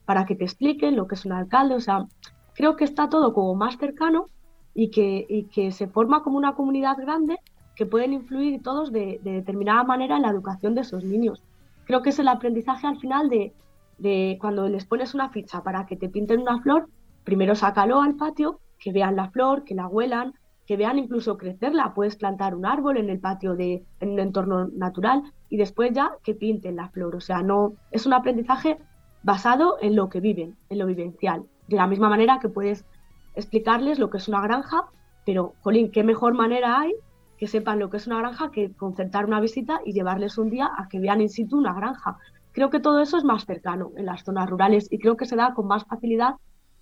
para 0.05 0.25
que 0.25 0.35
te 0.35 0.45
expliquen 0.45 0.95
lo 0.95 1.05
que 1.05 1.13
es 1.13 1.25
un 1.25 1.33
alcalde. 1.33 1.75
O 1.75 1.79
sea, 1.79 2.07
creo 2.55 2.75
que 2.75 2.85
está 2.85 3.07
todo 3.07 3.35
como 3.35 3.53
más 3.53 3.77
cercano 3.77 4.29
y 4.73 4.89
que, 4.89 5.45
que 5.53 5.71
se 5.71 5.85
forma 5.85 6.23
como 6.23 6.39
una 6.39 6.55
comunidad 6.55 6.97
grande 6.97 7.37
que 7.75 7.85
pueden 7.85 8.11
influir 8.11 8.63
todos 8.63 8.91
de, 8.91 9.19
determinada 9.23 9.83
manera 9.83 10.15
en 10.15 10.23
la 10.23 10.31
educación 10.31 10.73
de 10.73 10.81
esos 10.81 11.03
niños. 11.03 11.43
Creo 11.85 12.01
que 12.01 12.09
es 12.09 12.17
el 12.17 12.27
aprendizaje 12.27 12.87
al 12.87 12.97
final 12.97 13.29
de, 13.29 13.53
de 13.99 14.39
cuando 14.41 14.67
les 14.67 14.85
pones 14.85 15.13
una 15.13 15.29
ficha 15.29 15.61
para 15.61 15.85
que 15.85 15.95
te 15.95 16.09
pinten 16.09 16.41
una 16.41 16.59
flor, 16.63 16.89
primero 17.25 17.53
sácalo 17.53 18.01
al 18.01 18.15
patio, 18.15 18.59
que 18.79 18.91
vean 18.91 19.15
la 19.15 19.29
flor, 19.29 19.65
que 19.65 19.75
la 19.75 19.85
huelan, 19.85 20.33
que 20.69 20.77
vean 20.77 20.99
incluso 20.99 21.35
crecerla. 21.35 21.95
Puedes 21.95 22.15
plantar 22.15 22.53
un 22.53 22.63
árbol 22.63 22.97
en 22.97 23.09
el 23.09 23.19
patio 23.19 23.55
de 23.55 23.83
en 24.01 24.09
un 24.11 24.19
entorno 24.19 24.67
natural 24.67 25.23
y 25.49 25.57
después 25.57 25.91
ya 25.93 26.11
que 26.23 26.35
pinten 26.35 26.75
la 26.75 26.89
flor. 26.89 27.15
O 27.15 27.21
sea, 27.21 27.41
no 27.41 27.73
es 27.89 28.05
un 28.05 28.13
aprendizaje 28.13 28.77
basado 29.23 29.77
en 29.81 29.95
lo 29.95 30.09
que 30.09 30.19
viven, 30.19 30.57
en 30.69 30.77
lo 30.77 30.85
vivencial. 30.85 31.45
De 31.67 31.75
la 31.75 31.87
misma 31.87 32.07
manera 32.07 32.37
que 32.39 32.49
puedes 32.49 32.85
explicarles 33.33 33.97
lo 33.97 34.11
que 34.11 34.17
es 34.19 34.27
una 34.27 34.41
granja, 34.41 34.85
pero, 35.25 35.55
jolín, 35.61 35.89
qué 35.89 36.03
mejor 36.03 36.35
manera 36.35 36.79
hay 36.79 36.93
que 37.39 37.47
sepan 37.47 37.79
lo 37.79 37.89
que 37.89 37.97
es 37.97 38.05
una 38.05 38.19
granja 38.19 38.51
que 38.51 38.71
concertar 38.71 39.25
una 39.25 39.39
visita 39.39 39.81
y 39.83 39.93
llevarles 39.93 40.37
un 40.37 40.51
día 40.51 40.69
a 40.77 40.87
que 40.87 40.99
vean 40.99 41.19
in 41.19 41.29
situ 41.29 41.57
una 41.57 41.73
granja. 41.73 42.19
Creo 42.51 42.69
que 42.69 42.79
todo 42.79 42.99
eso 42.99 43.17
es 43.17 43.23
más 43.23 43.43
cercano 43.43 43.89
en 43.97 44.05
las 44.05 44.23
zonas 44.23 44.47
rurales 44.47 44.87
y 44.91 44.99
creo 44.99 45.17
que 45.17 45.25
se 45.25 45.35
da 45.35 45.55
con 45.55 45.65
más 45.65 45.85
facilidad 45.85 46.35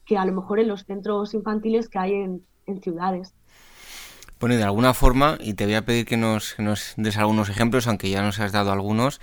que 0.04 0.18
a 0.18 0.26
lo 0.26 0.34
mejor 0.34 0.60
en 0.60 0.68
los 0.68 0.84
centros 0.84 1.34
infantiles 1.34 1.88
que 1.88 2.00
hay 2.00 2.16
en, 2.16 2.42
en 2.66 2.82
ciudades. 2.82 3.34
Bueno, 4.40 4.56
de 4.56 4.64
alguna 4.64 4.94
forma, 4.94 5.40
y 5.42 5.54
te 5.56 5.66
voy 5.66 5.74
a 5.74 5.84
pedir 5.84 6.06
que 6.06 6.16
nos, 6.16 6.56
des 6.96 7.18
algunos 7.18 7.50
ejemplos, 7.50 7.88
aunque 7.88 8.12
ya 8.12 8.22
nos 8.22 8.40
has 8.40 8.52
dado 8.52 8.72
algunos, 8.72 9.20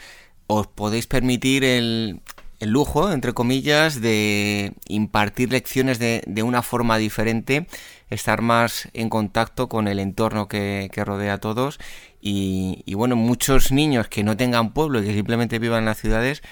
os 0.49 0.67
podéis 0.67 1.07
permitir 1.07 1.63
el, 1.63 2.21
lujo, 2.61 3.13
entre 3.13 3.33
comillas, 3.33 4.01
de 4.01 4.73
impartir 4.89 5.53
lecciones 5.53 6.01
de, 6.01 6.43
una 6.43 6.63
forma 6.63 6.99
diferente, 6.99 7.69
estar 8.11 8.43
más 8.43 8.89
en 8.93 9.09
contacto 9.09 9.69
con 9.69 9.87
el 9.87 10.01
entorno 10.01 10.49
que, 10.49 10.91
rodea 10.97 11.35
a 11.35 11.39
todos. 11.39 11.79
Y, 12.21 12.83
bueno, 12.95 13.15
muchos 13.15 13.71
niños 13.71 14.09
que 14.09 14.25
no 14.25 14.37
tengan 14.37 14.73
pueblo 14.73 15.01
y 15.01 15.07
que 15.07 15.15
simplemente 15.15 15.61
vivan 15.61 15.81
en 15.81 15.85
las 15.87 16.01
ciudades, 16.01 16.43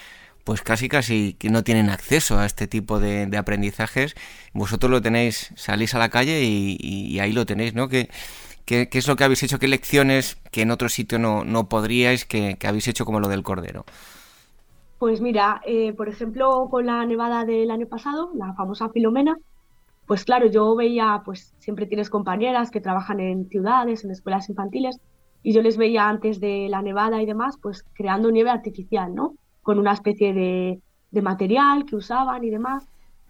pues 0.45 0.61
casi 0.61 0.87
casi 0.87 1.33
que 1.33 1.49
no 1.49 1.63
tienen 1.65 1.89
acceso 1.89 2.39
a 2.39 2.45
este 2.45 2.67
tipo 2.67 3.01
de, 3.01 3.29
aprendizajes. 3.37 4.15
Vosotros 4.53 4.89
lo 4.89 5.01
tenéis, 5.01 5.51
salís 5.57 5.95
a 5.95 5.99
la 5.99 6.07
calle 6.09 6.43
y, 6.43 6.77
y 6.79 7.19
ahí 7.19 7.33
lo 7.33 7.45
tenéis, 7.45 7.73
¿no? 7.73 7.89
Que 7.89 8.09
¿Qué, 8.65 8.87
es 8.91 9.07
lo 9.07 9.15
que 9.15 9.23
habéis 9.23 9.43
hecho? 9.43 9.59
¿Qué 9.59 9.67
lecciones 9.67 10.37
que 10.51 10.61
en 10.61 10.71
otro 10.71 10.87
sitio 10.89 11.19
no, 11.19 11.43
no 11.43 11.67
podríais, 11.67 12.25
que, 12.25 12.57
habéis 12.65 12.87
hecho 12.87 13.05
como 13.05 13.19
lo 13.19 13.27
del 13.27 13.43
cordero? 13.43 13.85
Pues 14.99 15.19
mira, 15.19 15.61
eh, 15.65 15.91
por 15.93 16.07
ejemplo, 16.07 16.67
con 16.71 16.85
la 16.85 17.05
nevada 17.05 17.43
del 17.43 17.71
año 17.71 17.87
pasado, 17.87 18.31
la 18.35 18.53
famosa 18.53 18.89
Filomena, 18.89 19.37
Pues 20.05 20.23
claro, 20.23 20.47
yo 20.47 20.75
veía, 20.75 21.21
pues 21.25 21.53
siempre 21.59 21.85
tienes 21.85 22.09
compañeras 22.09 22.71
que 22.71 22.81
trabajan 22.81 23.19
en 23.19 23.49
ciudades, 23.49 24.03
en 24.03 24.11
escuelas 24.11 24.49
infantiles, 24.49 24.99
y 25.43 25.53
yo 25.53 25.61
les 25.61 25.75
veía 25.75 26.07
antes 26.07 26.39
de 26.39 26.67
la 26.69 26.81
nevada 26.81 27.21
y 27.21 27.25
demás, 27.25 27.57
pues 27.61 27.83
creando 27.93 28.31
nieve 28.31 28.49
artificial, 28.49 29.13
¿no? 29.13 29.35
Con 29.61 29.77
una 29.77 29.91
especie 29.91 30.33
de, 30.33 30.79
material 31.21 31.85
que 31.85 31.97
usaban 31.97 32.43
y 32.43 32.49
demás. 32.49 32.87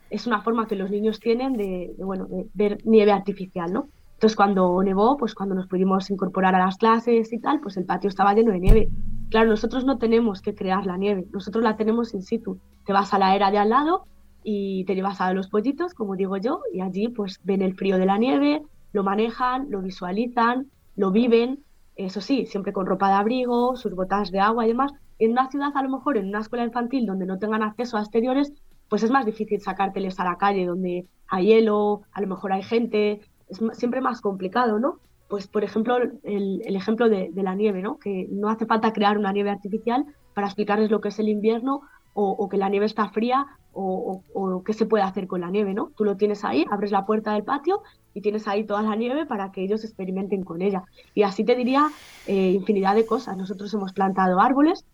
Es 0.09 0.27
una 0.27 0.41
forma 0.41 0.67
que 0.67 0.75
los 0.75 0.91
niños 0.91 1.19
tienen 1.19 1.53
de, 1.53 1.93
bueno, 1.97 2.25
de 2.25 2.45
ver 2.53 2.77
nieve 2.85 3.11
artificial, 3.11 3.73
¿no? 3.73 3.89
Entonces 4.23 4.37
cuando 4.37 4.81
nevó, 4.81 5.17
pues 5.17 5.35
cuando 5.35 5.53
nos 5.53 5.67
pudimos 5.67 6.09
incorporar 6.09 6.55
a 6.55 6.59
las 6.59 6.77
clases 6.77 7.33
y 7.33 7.39
tal, 7.39 7.59
pues 7.59 7.75
el 7.75 7.83
patio 7.83 8.07
estaba 8.07 8.33
lleno 8.33 8.53
de 8.53 8.61
nieve. 8.61 8.89
Claro, 9.29 9.49
nosotros 9.49 9.83
no 9.83 9.97
tenemos 9.97 10.41
que 10.41 10.55
crear 10.55 10.85
la 10.85 10.95
nieve, 10.95 11.25
nosotros 11.33 11.61
la 11.61 11.75
tenemos 11.75 12.13
in 12.13 12.21
situ. 12.21 12.57
Te 12.85 12.93
vas 12.93 13.13
a 13.13 13.19
la 13.19 13.35
era 13.35 13.51
de 13.51 13.57
al 13.57 13.67
lado 13.67 14.05
y 14.41 14.85
te 14.85 14.95
llevas 14.95 15.19
a 15.19 15.33
los 15.33 15.49
pollitos, 15.49 15.93
como 15.93 16.15
digo 16.15 16.37
yo, 16.37 16.61
y 16.71 16.79
allí 16.79 17.09
pues 17.09 17.41
ven 17.43 17.61
el 17.61 17.75
frío 17.75 17.97
de 17.97 18.05
la 18.05 18.17
nieve, 18.17 18.61
lo 18.93 19.03
manejan, 19.03 19.69
lo 19.69 19.81
visualizan, 19.81 20.67
lo 20.95 21.11
viven, 21.11 21.59
eso 21.97 22.21
sí, 22.21 22.45
siempre 22.45 22.71
con 22.71 22.85
ropa 22.85 23.09
de 23.09 23.15
abrigo, 23.15 23.75
sus 23.75 23.93
botas 23.93 24.31
de 24.31 24.39
agua 24.39 24.63
y 24.63 24.69
demás. 24.69 24.93
En 25.19 25.31
una 25.31 25.49
ciudad, 25.49 25.75
a 25.75 25.83
lo 25.83 25.89
mejor 25.89 26.15
en 26.15 26.29
una 26.29 26.39
escuela 26.39 26.63
infantil 26.63 27.05
donde 27.05 27.25
no 27.25 27.39
tengan 27.39 27.61
acceso 27.61 27.97
a 27.97 27.99
exteriores, 27.99 28.53
pues 28.87 29.03
es 29.03 29.11
más 29.11 29.25
difícil 29.25 29.59
sacárteles 29.59 30.17
a 30.21 30.23
la 30.23 30.37
calle 30.37 30.65
donde 30.65 31.07
hay 31.27 31.47
hielo, 31.47 32.03
a 32.13 32.21
lo 32.21 32.27
mejor 32.27 32.53
hay 32.53 32.63
gente, 32.63 33.19
es 33.49 33.59
siempre 33.77 34.01
más 34.01 34.21
complicado, 34.21 34.79
¿no? 34.79 34.99
Pues, 35.27 35.47
por 35.47 35.63
ejemplo, 35.63 35.97
el, 36.23 36.61
ejemplo 36.75 37.09
de, 37.09 37.31
la 37.35 37.55
nieve, 37.55 37.81
¿no? 37.81 37.97
Que 37.97 38.27
no 38.29 38.49
hace 38.49 38.65
falta 38.65 38.93
crear 38.93 39.17
una 39.17 39.31
nieve 39.31 39.49
artificial 39.49 40.05
para 40.33 40.47
explicarles 40.47 40.91
lo 40.91 41.01
que 41.01 41.09
es 41.09 41.19
el 41.19 41.29
invierno 41.29 41.81
o, 42.13 42.47
que 42.47 42.57
la 42.57 42.69
nieve 42.69 42.85
está 42.85 43.09
fría 43.09 43.47
o, 43.71 44.21
qué 44.63 44.73
se 44.73 44.85
puede 44.85 45.03
hacer 45.03 45.25
con 45.25 45.41
la 45.41 45.49
nieve, 45.49 45.73
¿no? 45.73 45.91
Tú 45.95 46.03
lo 46.03 46.17
tienes 46.17 46.45
ahí, 46.45 46.65
abres 46.69 46.91
la 46.91 47.05
puerta 47.05 47.33
del 47.33 47.43
patio 47.43 47.81
y 48.13 48.21
tienes 48.21 48.47
ahí 48.47 48.63
toda 48.63 48.83
la 48.83 48.95
nieve 48.95 49.25
para 49.25 49.51
que 49.51 49.63
ellos 49.63 49.83
experimenten 49.83 50.43
con 50.43 50.61
ella. 50.61 50.83
Y 51.15 51.23
así 51.23 51.43
te 51.43 51.55
diría 51.55 51.89
eh, 52.27 52.51
infinidad 52.51 52.93
de 52.93 53.07
cosas. 53.07 53.35
Nosotros 53.35 53.73
hemos 53.73 53.93
plantado 53.93 54.39
árboles, 54.39 54.85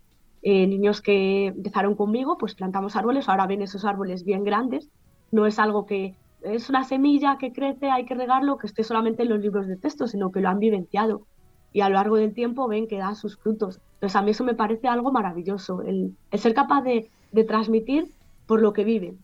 eh, 0.42 0.66
niños 0.66 1.02
que 1.02 1.48
empezaron 1.48 1.94
conmigo, 1.94 2.38
pues 2.38 2.54
plantamos 2.54 2.96
árboles, 2.96 3.28
ahora 3.28 3.46
ven 3.46 3.60
esos 3.60 3.84
árboles 3.84 4.24
bien 4.24 4.42
grandes. 4.42 4.88
No 5.30 5.44
es 5.44 5.58
algo 5.58 5.84
que 5.84 6.14
es 6.42 6.68
una 6.70 6.84
semilla 6.84 7.38
que 7.38 7.52
crece, 7.52 7.90
hay 7.90 8.04
que 8.04 8.14
regarlo, 8.14 8.58
que 8.58 8.66
esté 8.66 8.84
solamente 8.84 9.22
en 9.22 9.28
los 9.28 9.40
libros 9.40 9.66
de 9.66 9.76
texto, 9.76 10.06
sino 10.06 10.30
que 10.30 10.40
lo 10.40 10.48
han 10.48 10.58
vivenciado 10.58 11.26
y 11.72 11.80
a 11.80 11.88
lo 11.88 11.94
largo 11.94 12.16
del 12.16 12.34
tiempo 12.34 12.68
ven 12.68 12.88
que 12.88 12.98
da 12.98 13.14
sus 13.14 13.36
frutos. 13.36 13.80
Entonces 13.94 14.16
a 14.16 14.22
mí 14.22 14.32
eso 14.32 14.44
me 14.44 14.54
parece 14.54 14.88
algo 14.88 15.12
maravilloso, 15.12 15.82
el, 15.82 16.16
ser 16.32 16.54
capaz 16.54 16.82
de, 16.82 17.10
transmitir 17.46 18.08
por 18.46 18.60
lo 18.60 18.72
que 18.72 18.84
viven, 18.84 19.18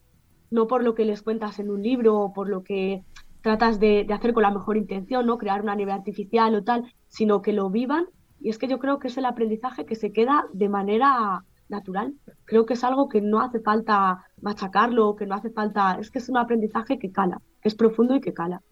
no 0.50 0.66
por 0.66 0.84
lo 0.84 0.94
que 0.94 1.04
les 1.04 1.22
cuentas 1.22 1.58
en 1.58 1.70
un 1.70 1.82
libro 1.82 2.16
o 2.16 2.32
por 2.32 2.48
lo 2.48 2.62
que 2.62 3.02
tratas 3.42 3.80
de, 3.80 4.06
hacer 4.10 4.32
con 4.32 4.42
la 4.42 4.50
mejor 4.50 4.76
intención, 4.76 5.26
no 5.26 5.38
crear 5.38 5.62
una 5.62 5.74
nieve 5.74 5.92
artificial 5.92 6.54
o 6.54 6.62
tal, 6.62 6.92
sino 7.08 7.42
que 7.42 7.52
lo 7.52 7.70
vivan. 7.70 8.06
Y 8.40 8.50
es 8.50 8.58
que 8.58 8.68
yo 8.68 8.78
creo 8.78 8.98
que 8.98 9.08
es 9.08 9.16
el 9.16 9.24
aprendizaje 9.24 9.86
que 9.86 9.94
se 9.94 10.12
queda 10.12 10.46
de 10.52 10.68
manera 10.68 11.44
natural. 11.68 12.14
Creo 12.44 12.66
que 12.66 12.74
es 12.74 12.84
algo 12.84 13.08
que 13.08 13.20
no 13.20 13.40
hace 13.40 13.60
falta 13.60 14.24
machacarlo, 14.40 15.16
que 15.16 15.26
no 15.26 15.34
hace 15.34 15.50
falta, 15.50 15.98
es 16.00 16.10
que 16.10 16.18
es 16.18 16.28
un 16.28 16.36
aprendizaje 16.36 16.98
que 16.98 17.10
cala, 17.10 17.40
que 17.60 17.68
es 17.68 17.74
profundo 17.74 18.14
y 18.14 18.20
que 18.20 18.34
cala. 18.34 18.62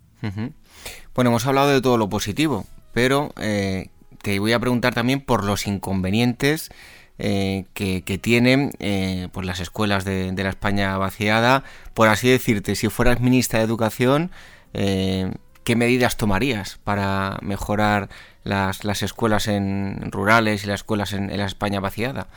Bueno, 1.15 1.31
hemos 1.31 1.47
hablado 1.47 1.69
de 1.69 1.83
todo 1.83 1.99
lo 1.99 2.09
positivo, 2.09 2.65
pero 2.93 3.33
eh, 3.39 3.91
te 4.23 4.39
voy 4.39 4.53
a 4.53 4.59
preguntar 4.59 4.95
también 4.95 5.21
por 5.21 5.45
los 5.45 5.67
inconvenientes 5.67 6.71
eh, 7.19 7.67
que, 7.75 8.19
tienen 8.21 8.71
eh, 8.79 9.29
pues 9.33 9.47
las 9.47 9.61
escuelas 9.61 10.05
de, 10.05 10.33
la 10.35 10.49
España 10.49 10.97
vaciada. 10.97 11.65
Por 11.93 12.09
así 12.09 12.29
decirte, 12.29 12.75
si 12.75 12.89
fueras 12.89 13.21
ministra 13.21 13.59
de 13.59 13.67
Educación, 13.67 14.31
¿qué 14.73 15.77
medidas 15.77 16.17
tomarías 16.17 16.79
para 16.85 17.39
mejorar 17.43 18.09
las, 18.45 18.85
las 18.85 19.03
escuelas 19.03 19.47
en 19.47 20.11
rurales 20.11 20.65
y 20.65 20.67
las 20.67 20.81
escuelas 20.81 21.13
en, 21.13 21.37
la 21.37 21.45
España 21.45 21.81
vaciada? 21.81 22.29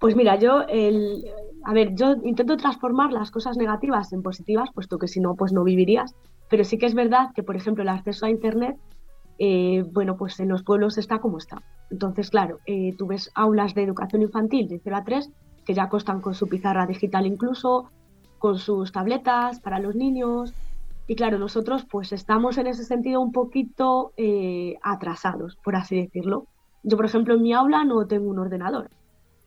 Pues 0.00 0.16
mira, 0.16 0.36
yo, 0.36 0.62
el, 0.68 1.24
a 1.64 1.72
ver, 1.72 1.94
yo 1.94 2.16
intento 2.24 2.56
transformar 2.56 3.12
las 3.12 3.30
cosas 3.30 3.56
negativas 3.56 4.12
en 4.12 4.22
positivas, 4.22 4.70
puesto 4.74 4.98
que 4.98 5.06
si 5.06 5.20
no, 5.20 5.36
pues 5.36 5.52
no 5.52 5.62
vivirías. 5.62 6.14
Pero 6.48 6.64
sí 6.64 6.78
que 6.78 6.86
es 6.86 6.94
verdad 6.94 7.28
que, 7.34 7.44
por 7.44 7.54
ejemplo, 7.54 7.82
el 7.82 7.90
acceso 7.90 8.26
a 8.26 8.30
Internet 8.30 8.76
eh, 9.42 9.86
bueno, 9.90 10.18
pues 10.18 10.38
en 10.38 10.50
los 10.50 10.62
pueblos 10.62 10.98
está 10.98 11.18
como 11.18 11.38
está. 11.38 11.62
Entonces, 11.90 12.28
claro, 12.28 12.58
eh, 12.66 12.94
tú 12.98 13.06
ves 13.06 13.30
aulas 13.34 13.74
de 13.74 13.82
educación 13.82 14.20
infantil 14.20 14.68
de 14.68 14.80
0 14.84 14.96
a 14.96 15.02
3 15.02 15.30
que 15.64 15.72
ya 15.72 15.88
costan 15.88 16.20
con 16.20 16.34
su 16.34 16.46
pizarra 16.46 16.86
digital 16.86 17.26
incluso, 17.26 17.90
con 18.38 18.58
sus 18.58 18.92
tabletas 18.92 19.58
para 19.60 19.78
los 19.78 19.96
niños. 19.96 20.52
Y 21.06 21.14
claro, 21.14 21.38
nosotros 21.38 21.86
pues 21.90 22.12
estamos 22.12 22.58
en 22.58 22.66
ese 22.66 22.84
sentido 22.84 23.22
un 23.22 23.32
poquito 23.32 24.12
eh, 24.18 24.76
atrasados, 24.82 25.56
por 25.64 25.74
así 25.74 25.96
decirlo. 25.96 26.44
Yo, 26.82 26.98
por 26.98 27.06
ejemplo, 27.06 27.32
en 27.32 27.42
mi 27.42 27.54
aula 27.54 27.82
no 27.82 28.06
tengo 28.06 28.28
un 28.28 28.38
ordenador, 28.38 28.90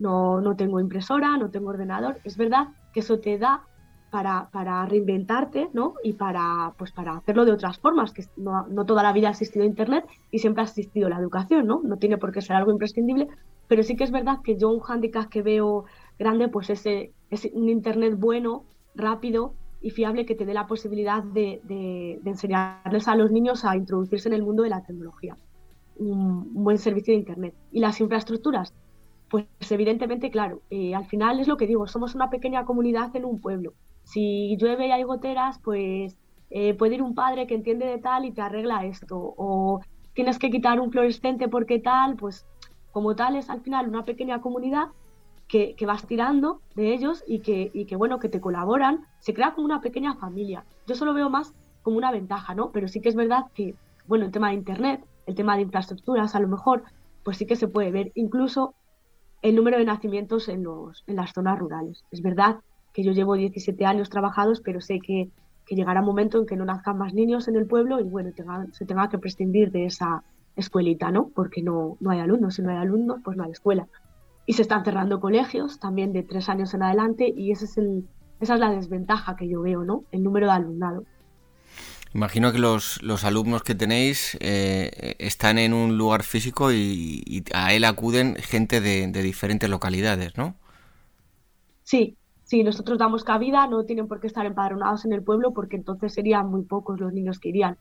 no, 0.04 0.42
no 0.42 0.56
tengo 0.56 0.80
impresora, 0.80 1.38
no 1.38 1.50
tengo 1.50 1.70
ordenador. 1.70 2.20
Es 2.24 2.36
verdad 2.38 2.68
que 2.94 3.00
eso 3.00 3.20
te 3.20 3.38
da 3.38 3.64
para, 4.12 4.86
reinventarte, 4.86 5.70
¿no? 5.74 5.96
Y 6.04 6.14
para, 6.14 6.74
pues 6.78 6.92
para 6.92 7.14
hacerlo 7.18 7.46
de 7.46 7.52
otras 7.52 7.80
formas, 7.80 8.12
que 8.12 8.24
no, 8.38 8.86
toda 8.86 9.02
la 9.02 9.12
vida 9.12 9.30
ha 9.30 9.32
existido 9.32 9.66
Internet 9.66 10.06
y 10.30 10.38
siempre 10.38 10.62
ha 10.62 10.66
existido 10.66 11.10
la 11.10 11.18
educación, 11.18 11.66
¿no? 11.66 11.82
No 11.84 11.98
tiene 11.98 12.20
por 12.20 12.32
qué 12.32 12.42
ser 12.42 12.56
algo 12.58 12.72
imprescindible, 12.72 13.28
pero 13.68 13.82
sí 13.82 13.96
que 13.96 14.04
es 14.04 14.12
verdad 14.12 14.40
que 14.44 14.56
yo 14.56 14.70
un 14.70 14.82
hándicap 14.82 15.30
que 15.30 15.42
veo 15.42 15.86
grande, 16.20 16.48
pues 16.48 16.70
es, 16.70 16.86
es 16.86 17.50
un 17.54 17.70
Internet 17.70 18.16
bueno, 18.20 18.66
rápido 18.94 19.56
y 19.82 19.90
fiable 19.90 20.26
que 20.26 20.36
te 20.36 20.46
dé 20.46 20.54
la 20.54 20.68
posibilidad 20.68 21.24
de, 21.24 22.20
enseñarles 22.24 23.08
a 23.08 23.16
los 23.16 23.32
niños 23.32 23.66
a 23.66 23.76
introducirse 23.76 24.30
en 24.30 24.36
el 24.36 24.44
mundo 24.44 24.64
de 24.64 24.70
la 24.70 24.84
tecnología. 24.84 25.36
Un, 25.98 26.54
buen 26.54 26.78
servicio 26.78 27.14
de 27.14 27.20
Internet. 27.20 27.56
Y 27.72 27.80
las 27.80 28.00
infraestructuras, 28.00 28.74
pues 29.34 29.72
evidentemente, 29.72 30.30
claro, 30.30 30.62
eh, 30.70 30.94
al 30.94 31.06
final 31.06 31.40
es 31.40 31.48
lo 31.48 31.58
que 31.58 31.66
digo, 31.66 31.88
somos 31.88 32.14
una 32.14 32.30
pequeña 32.30 32.66
comunidad 32.66 33.16
en 33.16 33.26
un 33.26 33.42
pueblo 33.42 33.74
si 34.04 34.58
llueve 34.58 34.88
y 34.88 34.92
hay 34.92 35.04
goteras, 35.04 35.60
pues 35.60 36.18
eh, 36.50 36.74
puede 36.76 36.96
ir 36.96 37.02
un 37.02 37.16
padre 37.16 37.48
que 37.48 37.56
entiende 37.56 37.86
de 37.86 37.98
tal 37.98 38.26
y 38.26 38.32
te 38.32 38.42
arregla 38.42 38.86
esto. 38.86 39.34
O 39.38 39.82
tienes 40.14 40.40
que 40.40 40.52
quitar 40.52 40.80
un 40.80 40.92
fluorescente 40.92 41.48
porque 41.48 41.80
tal, 41.80 42.16
pues 42.16 42.46
como 42.92 43.16
tal 43.16 43.36
es 43.36 43.50
al 43.50 43.62
final 43.62 43.88
una 43.88 44.06
pequeña 44.06 44.42
comunidad 44.42 44.90
que, 45.48 45.76
vas 45.86 46.08
tirando 46.08 46.62
de 46.76 46.94
ellos 46.94 47.24
y 47.28 47.40
que, 47.40 47.70
y 47.74 47.86
que, 47.86 47.96
bueno, 47.96 48.20
que 48.20 48.30
te 48.30 48.42
colaboran. 48.42 49.06
Se 49.20 49.34
crea 49.34 49.54
como 49.54 49.66
una 49.66 49.82
pequeña 49.82 50.16
familia. 50.16 50.66
Yo 50.88 50.96
solo 50.96 51.14
veo 51.14 51.30
más 51.30 51.54
como 51.84 51.98
una 51.98 52.12
ventaja, 52.12 52.56
¿no? 52.56 52.72
Pero 52.72 52.88
sí 52.88 53.02
que 53.02 53.10
es 53.10 53.16
verdad 53.16 53.46
que, 53.54 53.76
bueno, 54.08 54.26
el 54.26 54.32
tema 54.32 54.50
de 54.50 54.56
Internet, 54.56 55.06
el 55.28 55.36
tema 55.36 55.56
de 55.56 55.64
infraestructuras, 55.64 56.34
a 56.36 56.40
lo 56.40 56.48
mejor, 56.48 56.84
pues 57.24 57.38
sí 57.38 57.46
que 57.46 57.56
se 57.56 57.68
puede 57.68 57.92
ver. 57.92 58.12
Incluso 58.16 58.74
el 59.44 59.56
número 59.56 59.78
de 59.78 59.86
nacimientos 59.86 60.48
en, 60.48 60.64
los, 60.64 61.04
en 61.06 61.18
las 61.18 61.34
zonas 61.34 61.60
rurales. 61.60 62.04
Es 62.12 62.22
verdad 62.22 62.62
que 62.94 63.04
yo 63.04 63.12
llevo 63.12 63.36
17 63.36 63.86
años 63.86 64.10
trabajados, 64.10 64.62
pero 64.62 64.82
sé 64.82 65.00
que, 65.00 65.30
llegará 65.68 66.02
un 66.02 66.06
momento 66.06 66.38
en 66.40 66.46
que 66.46 66.56
no 66.56 66.66
nazcan 66.66 67.00
más 67.00 67.16
niños 67.16 67.48
en 67.48 67.56
el 67.56 67.66
pueblo 67.66 68.00
y 68.00 68.04
bueno, 68.04 68.30
se 68.74 68.86
tenga 68.86 69.10
que 69.10 69.18
prescindir 69.18 69.72
de 69.72 69.86
esa 69.86 70.24
escuelita, 70.56 71.10
¿no? 71.10 71.30
Porque 71.34 71.64
no, 71.64 71.98
no 72.00 72.12
hay 72.12 72.20
alumnos, 72.20 72.56
si 72.56 72.62
no 72.62 72.70
hay 72.70 72.78
alumnos, 72.78 73.22
pues 73.24 73.36
no 73.38 73.44
hay 73.44 73.52
escuela. 73.52 73.88
Y 74.46 74.54
se 74.54 74.62
están 74.62 74.86
cerrando 74.86 75.20
colegios 75.20 75.80
también 75.80 76.14
de 76.14 76.22
tres 76.22 76.48
años 76.48 76.76
en 76.76 76.84
adelante 76.84 77.34
y 77.36 77.52
ese 77.52 77.66
es 77.66 77.78
el, 77.78 78.08
esa 78.40 78.54
es 78.54 78.60
la 78.60 78.70
desventaja 78.70 79.36
que 79.36 79.50
yo 79.50 79.62
veo, 79.62 79.84
¿no? 79.84 80.04
El 80.12 80.22
número 80.22 80.46
de 80.46 80.54
alumnado. 80.54 81.06
Imagino 82.14 82.52
que 82.52 82.60
los, 82.60 83.02
los 83.02 83.24
alumnos 83.24 83.64
que 83.64 83.74
tenéis 83.74 84.38
eh, 84.40 85.16
están 85.18 85.58
en 85.58 85.74
un 85.74 85.98
lugar 85.98 86.24
físico 86.24 86.72
y, 86.72 87.44
a 87.54 87.74
él 87.74 87.86
acuden 87.86 88.36
gente 88.36 88.82
de, 88.82 89.08
de 89.08 89.22
diferentes 89.24 89.70
localidades, 89.70 90.38
¿no? 90.38 90.56
Sí, 91.84 92.16
si 92.44 92.64
nosotros 92.64 93.00
damos 93.00 93.24
cabida, 93.24 93.66
no 93.68 93.84
tienen 93.84 94.08
por 94.08 94.20
qué 94.20 94.28
estar 94.28 94.46
empadronados 94.46 95.06
en 95.06 95.14
el 95.14 95.24
pueblo 95.24 95.54
porque 95.54 95.76
entonces 95.76 96.14
serían 96.14 96.50
muy 96.50 96.64
pocos 96.64 97.00
los 97.00 97.12
niños 97.14 97.40
que 97.40 97.50
irían. 97.50 97.78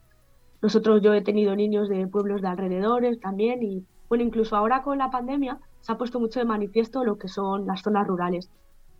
Nosotros, 0.62 1.02
yo 1.02 1.12
he 1.12 1.22
tenido 1.22 1.54
niños 1.56 1.88
de 1.88 2.06
pueblos 2.06 2.40
de 2.40 2.48
alrededores 2.48 3.20
también 3.20 3.62
y, 3.62 3.84
bueno, 4.08 4.24
incluso 4.24 4.56
ahora 4.56 4.82
con 4.82 4.96
la 4.96 5.10
pandemia 5.10 5.58
se 5.80 5.92
ha 5.92 5.98
puesto 5.98 6.20
mucho 6.20 6.38
de 6.38 6.46
manifiesto 6.46 7.04
lo 7.04 7.18
que 7.18 7.28
son 7.28 7.66
las 7.66 7.82
zonas 7.82 8.06
rurales. 8.06 8.48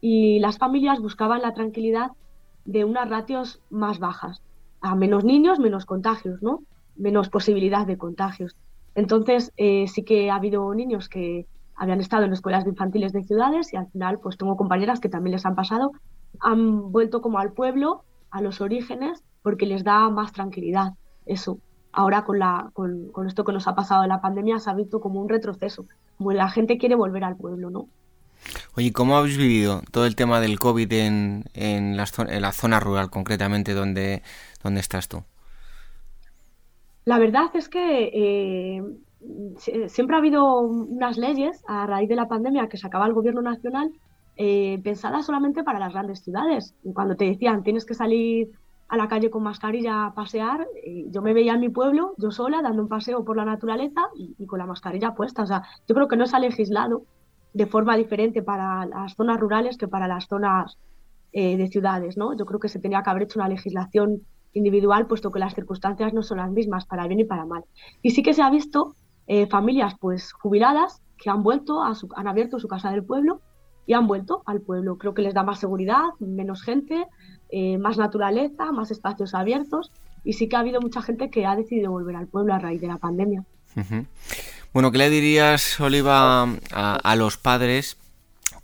Y 0.01 0.41
las 0.41 0.59
familias 0.59 1.01
buscaban 1.01 1.41
la 1.41 1.55
tranquilidad 1.55 2.11
de 2.65 2.85
unas 2.85 3.09
ratios 3.09 3.61
más 3.71 4.01
bajas, 4.01 4.43
a 4.83 4.95
menos 4.95 5.25
niños, 5.25 5.59
menos 5.59 5.87
contagios, 5.87 6.43
¿no? 6.43 6.63
Menos 6.97 7.31
posibilidad 7.31 7.87
de 7.87 7.97
contagios. 7.97 8.57
Entonces, 8.95 9.53
eh, 9.57 9.87
sí 9.89 10.03
que 10.03 10.31
ha 10.31 10.35
habido 10.35 10.75
niños 10.75 11.09
que 11.09 11.47
habían 11.75 12.01
estado 12.01 12.25
en 12.25 12.33
escuelas 12.33 12.67
infantiles 12.67 13.13
de 13.13 13.25
ciudades 13.25 13.73
y 13.73 13.77
al 13.77 13.87
final 13.91 14.19
pues 14.19 14.37
tengo 14.37 14.57
compañeras 14.57 15.01
que 15.01 15.09
también 15.09 15.33
les 15.33 15.47
han 15.47 15.55
pasado, 15.55 15.93
han 16.41 16.93
vuelto 16.93 17.23
como 17.23 17.39
al 17.39 17.53
pueblo, 17.53 18.05
a 18.31 18.43
los 18.43 18.61
orígenes, 18.61 19.23
porque 19.43 19.67
les 19.67 19.85
da 19.85 20.09
más 20.11 20.33
tranquilidad. 20.33 20.93
Eso, 21.25 21.59
ahora 21.93 22.25
con, 22.25 22.39
la, 22.39 22.71
con, 22.73 23.09
con 23.13 23.27
esto 23.27 23.45
que 23.45 23.53
nos 23.53 23.69
ha 23.69 23.75
pasado 23.75 24.03
de 24.03 24.09
la 24.09 24.21
pandemia 24.21 24.59
se 24.59 24.69
ha 24.71 24.75
visto 24.75 25.01
como 25.01 25.21
un 25.21 25.29
retroceso, 25.29 25.87
como 26.19 26.33
la 26.33 26.49
gente 26.51 26.79
quiere 26.79 26.95
volver 26.95 27.25
al 27.25 27.37
pueblo, 27.37 27.71
¿no? 27.71 27.89
Oye, 28.75 28.93
¿cómo 28.93 29.17
habéis 29.17 29.37
vivido 29.37 29.83
todo 29.91 30.07
el 30.07 30.17
tema 30.17 30.41
del 30.41 30.59
COVID 30.59 30.93
en, 30.93 31.45
en, 31.55 31.97
la, 31.97 32.07
en 32.29 32.43
la 32.43 32.53
zona 32.53 32.81
rural, 32.81 33.11
concretamente, 33.11 33.73
donde, 33.75 34.23
donde 34.63 34.81
estás 34.81 35.09
tú? 35.09 35.23
La 37.05 37.19
verdad 37.19 37.51
es 37.55 37.69
que 37.69 38.11
eh, 38.13 38.83
siempre 39.89 40.17
ha 40.17 40.19
habido 40.19 40.61
unas 40.61 41.17
leyes 41.17 41.63
a 41.67 41.87
raíz 41.87 42.09
de 42.09 42.17
la 42.17 42.29
pandemia 42.29 42.69
que 42.69 42.77
sacaba 42.77 43.07
el 43.07 43.13
gobierno 43.13 43.43
nacional 43.43 43.91
eh, 44.37 44.81
pensadas 44.83 45.27
solamente 45.27 45.63
para 45.63 45.79
las 45.79 45.93
grandes 45.93 46.21
ciudades. 46.21 46.75
Cuando 46.95 47.17
te 47.17 47.27
decían 47.27 47.63
tienes 47.63 47.85
que 47.85 47.95
salir 47.95 48.51
a 48.89 48.97
la 48.97 49.09
calle 49.09 49.31
con 49.31 49.43
mascarilla 49.43 50.07
a 50.07 50.15
pasear, 50.15 50.67
eh, 50.85 51.07
yo 51.09 51.23
me 51.23 51.33
veía 51.33 51.55
en 51.55 51.61
mi 51.61 51.69
pueblo, 51.69 52.15
yo 52.19 52.31
sola, 52.31 52.61
dando 52.63 52.83
un 52.83 52.89
paseo 52.89 53.25
por 53.25 53.37
la 53.37 53.45
naturaleza 53.45 54.03
y, 54.15 54.47
con 54.47 54.59
la 54.59 54.67
mascarilla 54.67 55.15
puesta. 55.15 55.43
O 55.43 55.47
sea, 55.47 55.63
yo 55.89 55.95
creo 55.95 56.09
que 56.09 56.17
no 56.17 56.27
se 56.27 56.37
ha 56.37 56.41
legislado 56.41 57.05
de 57.55 57.67
forma 57.67 57.97
diferente 57.97 58.43
para 58.43 58.87
las 58.87 59.15
zonas 59.15 59.39
rurales 59.41 59.77
que 59.77 59.89
para 59.89 60.09
las 60.09 60.27
zonas 60.27 60.79
eh, 61.33 61.57
de 61.57 61.69
ciudades, 61.69 62.17
¿no? 62.17 62.37
Yo 62.37 62.45
creo 62.45 62.61
que 62.61 62.69
se 62.69 62.81
tenía 62.81 63.03
que 63.03 63.11
haber 63.11 63.25
hecho 63.25 63.39
una 63.39 63.49
legislación 63.49 64.23
individual, 64.53 65.07
puesto 65.07 65.31
que 65.31 65.39
las 65.39 65.55
circunstancias 65.55 66.13
no 66.13 66.23
son 66.23 66.39
las 66.39 66.51
mismas 66.51 66.87
para 66.87 67.07
bien 67.07 67.21
y 67.21 67.25
para 67.25 67.45
mal. 67.45 67.65
Y 68.03 68.11
sí 68.11 68.23
que 68.23 68.35
se 68.35 68.43
ha 68.43 68.51
visto 68.51 68.95
eh, 69.27 69.47
familias 69.47 69.95
pues 70.01 70.33
jubiladas 70.33 71.01
que 71.17 71.31
han 71.31 71.43
vuelto, 71.43 71.83
a 71.83 71.95
su, 71.95 72.09
han 72.17 72.27
abierto 72.27 72.59
su 72.59 72.69
casa 72.69 72.91
del 72.91 73.05
pueblo 73.05 73.41
y 73.87 73.95
han 73.95 74.07
vuelto 74.07 74.43
al 74.47 74.61
pueblo. 74.61 74.99
Creo 74.99 75.15
que 75.15 75.23
les 75.23 75.35
da 75.35 75.43
más 75.43 75.61
seguridad, 75.61 76.03
menos 76.19 76.63
gente, 76.63 77.07
eh, 77.51 77.79
más 77.79 77.99
naturaleza, 77.99 78.73
más 78.73 78.91
espacios 78.91 79.35
abiertos 79.35 79.93
y 80.25 80.35
sí 80.35 80.49
que 80.49 80.57
ha 80.57 80.61
habido 80.61 80.81
mucha 80.81 81.03
gente 81.03 81.31
que 81.31 81.47
ha 81.47 81.57
decidido 81.57 81.91
volver 81.91 82.17
al 82.17 82.27
pueblo 82.27 82.55
a 82.55 82.59
raíz 82.59 82.81
de 82.81 82.87
la 82.87 82.99
pandemia. 82.99 83.45
Bueno, 84.73 84.93
¿qué 84.93 84.99
le 84.99 85.11
dirías, 85.11 85.81
Oliva, 85.81 86.47
a, 86.73 87.17
los 87.17 87.39
padres 87.39 87.97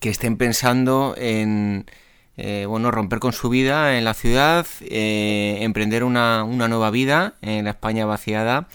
que 0.01 0.11
estén 0.11 0.37
pensando 0.37 1.15
en 1.17 1.87
eh, 2.39 2.65
bueno, 2.67 2.91
romper 2.91 3.19
con 3.19 3.33
su 3.33 3.51
vida 3.51 3.99
en 3.99 4.05
la 4.05 4.15
ciudad, 4.15 4.67
emprender 4.81 6.05
una, 6.05 6.45
una 6.45 6.69
nueva 6.69 6.91
vida 6.91 7.35
en 7.43 7.65
la 7.65 7.71
España 7.71 8.07
vaciada 8.07 8.69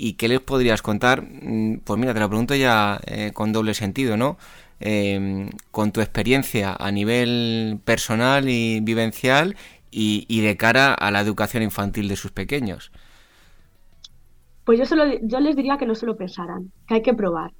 ¿Y 0.00 0.12
qué 0.12 0.28
les 0.28 0.38
podrías 0.38 0.80
contar? 0.80 1.22
Mm, 1.22 1.80
pues 1.80 1.98
mira, 1.98 2.14
te 2.14 2.20
lo 2.20 2.28
pregunto 2.28 2.54
ya 2.54 3.00
eh, 3.04 3.32
con 3.34 3.52
doble 3.52 3.74
sentido, 3.74 4.16
¿no? 4.16 4.38
Em, 4.78 5.50
con 5.72 5.90
tu 5.90 6.00
experiencia 6.00 6.76
a 6.78 6.92
nivel 6.92 7.80
personal 7.84 8.48
y 8.48 8.78
vivencial 8.80 9.56
y, 9.90 10.40
de 10.40 10.56
cara 10.56 10.94
a 10.94 11.10
la 11.10 11.20
educación 11.20 11.64
infantil 11.64 12.06
de 12.06 12.14
sus 12.14 12.30
pequeños. 12.30 12.92
Pues 14.64 14.78
yo, 14.78 14.86
solo, 14.86 15.04
yo 15.20 15.40
les 15.40 15.56
diría 15.56 15.78
que 15.78 15.86
no 15.86 15.96
se 15.96 16.06
lo 16.06 16.16
pensaran, 16.16 16.70
que 16.86 16.94
hay 16.94 17.02
que 17.02 17.14
probar. 17.14 17.50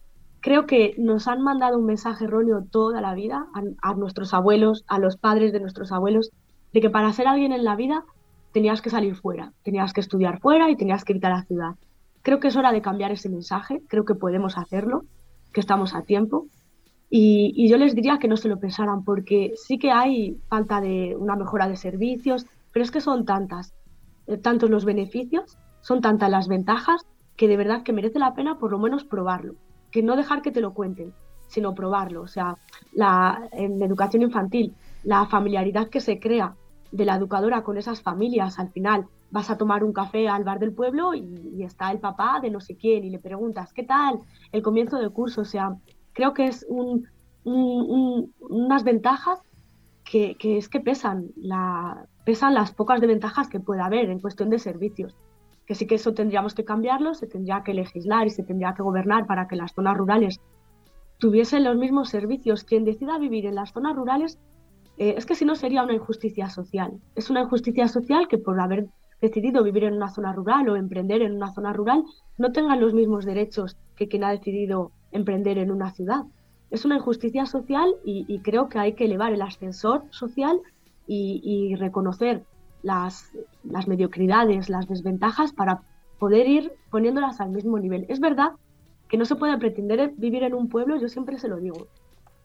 Creo 0.40 0.66
que 0.66 0.94
nos 0.98 1.26
han 1.26 1.42
mandado 1.42 1.78
un 1.78 1.86
mensaje 1.86 2.24
erróneo 2.24 2.64
toda 2.70 3.00
la 3.00 3.14
vida 3.14 3.48
a, 3.82 3.94
nuestros 3.94 4.32
abuelos, 4.32 4.84
a 4.86 4.98
los 4.98 5.16
padres 5.16 5.52
de 5.52 5.60
nuestros 5.60 5.90
abuelos, 5.90 6.30
de 6.72 6.80
que 6.80 6.90
para 6.90 7.12
ser 7.12 7.26
alguien 7.26 7.52
en 7.52 7.64
la 7.64 7.74
vida 7.74 8.04
tenías 8.52 8.80
que 8.80 8.90
salir 8.90 9.16
fuera, 9.16 9.52
tenías 9.64 9.92
que 9.92 10.00
estudiar 10.00 10.40
fuera 10.40 10.70
y 10.70 10.76
tenías 10.76 11.04
que 11.04 11.14
ir 11.14 11.26
a 11.26 11.30
la 11.30 11.44
ciudad. 11.44 11.74
Creo 12.22 12.38
que 12.38 12.48
es 12.48 12.56
hora 12.56 12.72
de 12.72 12.82
cambiar 12.82 13.10
ese 13.10 13.28
mensaje, 13.28 13.82
creo 13.88 14.04
que 14.04 14.14
podemos 14.14 14.58
hacerlo, 14.58 15.04
que 15.52 15.60
estamos 15.60 15.94
a 15.94 16.02
tiempo. 16.02 16.46
Y, 17.10 17.68
yo 17.68 17.78
les 17.78 17.94
diría 17.94 18.18
que 18.18 18.28
no 18.28 18.36
se 18.36 18.48
lo 18.48 18.60
pensaran, 18.60 19.02
porque 19.02 19.54
sí 19.56 19.78
que 19.78 19.90
hay 19.90 20.36
falta 20.48 20.80
de 20.80 21.16
una 21.18 21.36
mejora 21.36 21.66
de 21.66 21.76
servicios, 21.76 22.46
pero 22.72 22.84
es 22.84 22.90
que 22.90 23.00
son 23.00 23.24
tantas, 23.24 23.74
eh, 24.26 24.36
tantos 24.36 24.70
los 24.70 24.84
beneficios, 24.84 25.56
son 25.80 26.00
tantas 26.00 26.30
las 26.30 26.48
ventajas, 26.48 27.06
que 27.36 27.48
de 27.48 27.56
verdad 27.56 27.82
que 27.82 27.92
merece 27.92 28.18
la 28.18 28.34
pena 28.34 28.58
por 28.58 28.72
lo 28.72 28.78
menos 28.78 29.04
probarlo, 29.04 29.54
que 29.90 30.02
no 30.02 30.16
dejar 30.16 30.42
que 30.42 30.52
te 30.52 30.60
lo 30.60 30.74
cuenten, 30.74 31.12
sino 31.48 31.74
probarlo. 31.74 32.22
O 32.22 32.28
sea, 32.28 32.56
la, 32.92 33.48
en 33.52 33.82
educación 33.82 34.22
infantil, 34.22 34.74
la 35.04 35.26
familiaridad 35.26 35.88
que 35.88 36.00
se 36.00 36.18
crea 36.18 36.54
de 36.90 37.04
la 37.04 37.16
educadora 37.16 37.62
con 37.62 37.76
esas 37.76 38.02
familias 38.02 38.58
al 38.58 38.70
final, 38.70 39.06
vas 39.30 39.50
a 39.50 39.58
tomar 39.58 39.84
un 39.84 39.92
café 39.92 40.28
al 40.28 40.44
bar 40.44 40.58
del 40.58 40.72
pueblo 40.72 41.14
y, 41.14 41.62
está 41.62 41.90
el 41.90 41.98
papá 41.98 42.40
de 42.40 42.50
no 42.50 42.60
sé 42.60 42.76
quién 42.76 43.04
y 43.04 43.10
le 43.10 43.18
preguntas, 43.18 43.72
¿qué 43.72 43.82
tal? 43.82 44.20
El 44.52 44.62
comienzo 44.62 44.96
del 44.96 45.10
curso, 45.10 45.42
o 45.42 45.44
sea, 45.44 45.76
creo 46.12 46.32
que 46.32 46.46
es 46.46 46.66
unas 47.44 48.84
ventajas 48.84 49.40
que, 50.04 50.36
es 50.40 50.68
que 50.68 50.80
pesan, 50.80 51.28
la, 51.36 52.06
pesan 52.24 52.54
las 52.54 52.72
pocas 52.72 53.00
desventajas 53.00 53.48
que 53.48 53.60
pueda 53.60 53.84
haber 53.84 54.08
en 54.08 54.20
cuestión 54.20 54.48
de 54.48 54.58
servicios. 54.58 55.14
Que 55.68 55.76
sí 55.76 55.86
que 55.86 55.94
eso 55.94 56.14
tendríamos 56.14 56.54
que 56.54 56.64
cambiarlo, 56.64 57.14
se 57.14 57.28
tendría 57.28 57.62
que 57.62 57.74
legislar 57.74 58.26
y 58.26 58.30
se 58.30 58.42
tendría 58.42 58.74
que 58.74 58.82
gobernar 58.82 59.26
para 59.26 59.46
que 59.46 59.54
las 59.54 59.72
zonas 59.72 59.96
rurales 59.96 60.40
tuviesen 61.18 61.62
los 61.62 61.76
mismos 61.76 62.08
servicios. 62.08 62.64
Quien 62.64 62.84
decida 62.84 63.18
vivir 63.18 63.46
en 63.46 63.54
las 63.54 63.72
zonas 63.72 63.94
rurales, 63.94 64.38
eh, 64.96 65.14
es 65.16 65.26
que 65.26 65.36
si 65.36 65.44
no 65.44 65.54
sería 65.54 65.84
una 65.84 65.94
injusticia 65.94 66.48
social. 66.48 66.98
Es 67.14 67.30
una 67.30 67.42
injusticia 67.42 67.86
social 67.86 68.26
que 68.26 68.38
por 68.38 68.58
haber 68.58 68.88
decidido 69.20 69.62
vivir 69.62 69.84
en 69.84 69.94
una 69.94 70.10
zona 70.10 70.32
rural 70.32 70.68
o 70.68 70.76
emprender 70.76 71.22
en 71.22 71.36
una 71.36 71.52
zona 71.52 71.72
rural 71.72 72.04
no 72.36 72.52
tengan 72.52 72.80
los 72.80 72.94
mismos 72.94 73.24
derechos 73.24 73.76
que 73.96 74.08
quien 74.08 74.24
ha 74.24 74.30
decidido 74.30 74.92
emprender 75.12 75.58
en 75.58 75.70
una 75.70 75.92
ciudad. 75.92 76.24
Es 76.70 76.84
una 76.84 76.96
injusticia 76.96 77.46
social 77.46 77.94
y, 78.04 78.40
creo 78.40 78.68
que 78.68 78.78
hay 78.78 78.92
que 78.92 79.06
elevar 79.06 79.32
el 79.32 79.42
ascensor 79.42 80.04
social 80.10 80.60
y, 81.06 81.74
reconocer 81.76 82.44
las, 82.82 83.30
mediocridades, 83.86 84.68
las 84.68 84.88
desventajas 84.88 85.52
para 85.52 85.82
poder 86.18 86.46
ir 86.48 86.72
poniéndolas 86.90 87.40
al 87.40 87.50
mismo 87.50 87.78
nivel. 87.78 88.06
Es 88.08 88.20
verdad 88.20 88.52
que 89.08 89.16
no 89.16 89.24
se 89.24 89.36
puede 89.36 89.56
pretender 89.58 90.12
vivir 90.16 90.42
en 90.42 90.54
un 90.54 90.68
pueblo, 90.68 90.96
yo 90.96 91.08
siempre 91.08 91.38
se 91.38 91.48
lo 91.48 91.56
digo, 91.56 91.88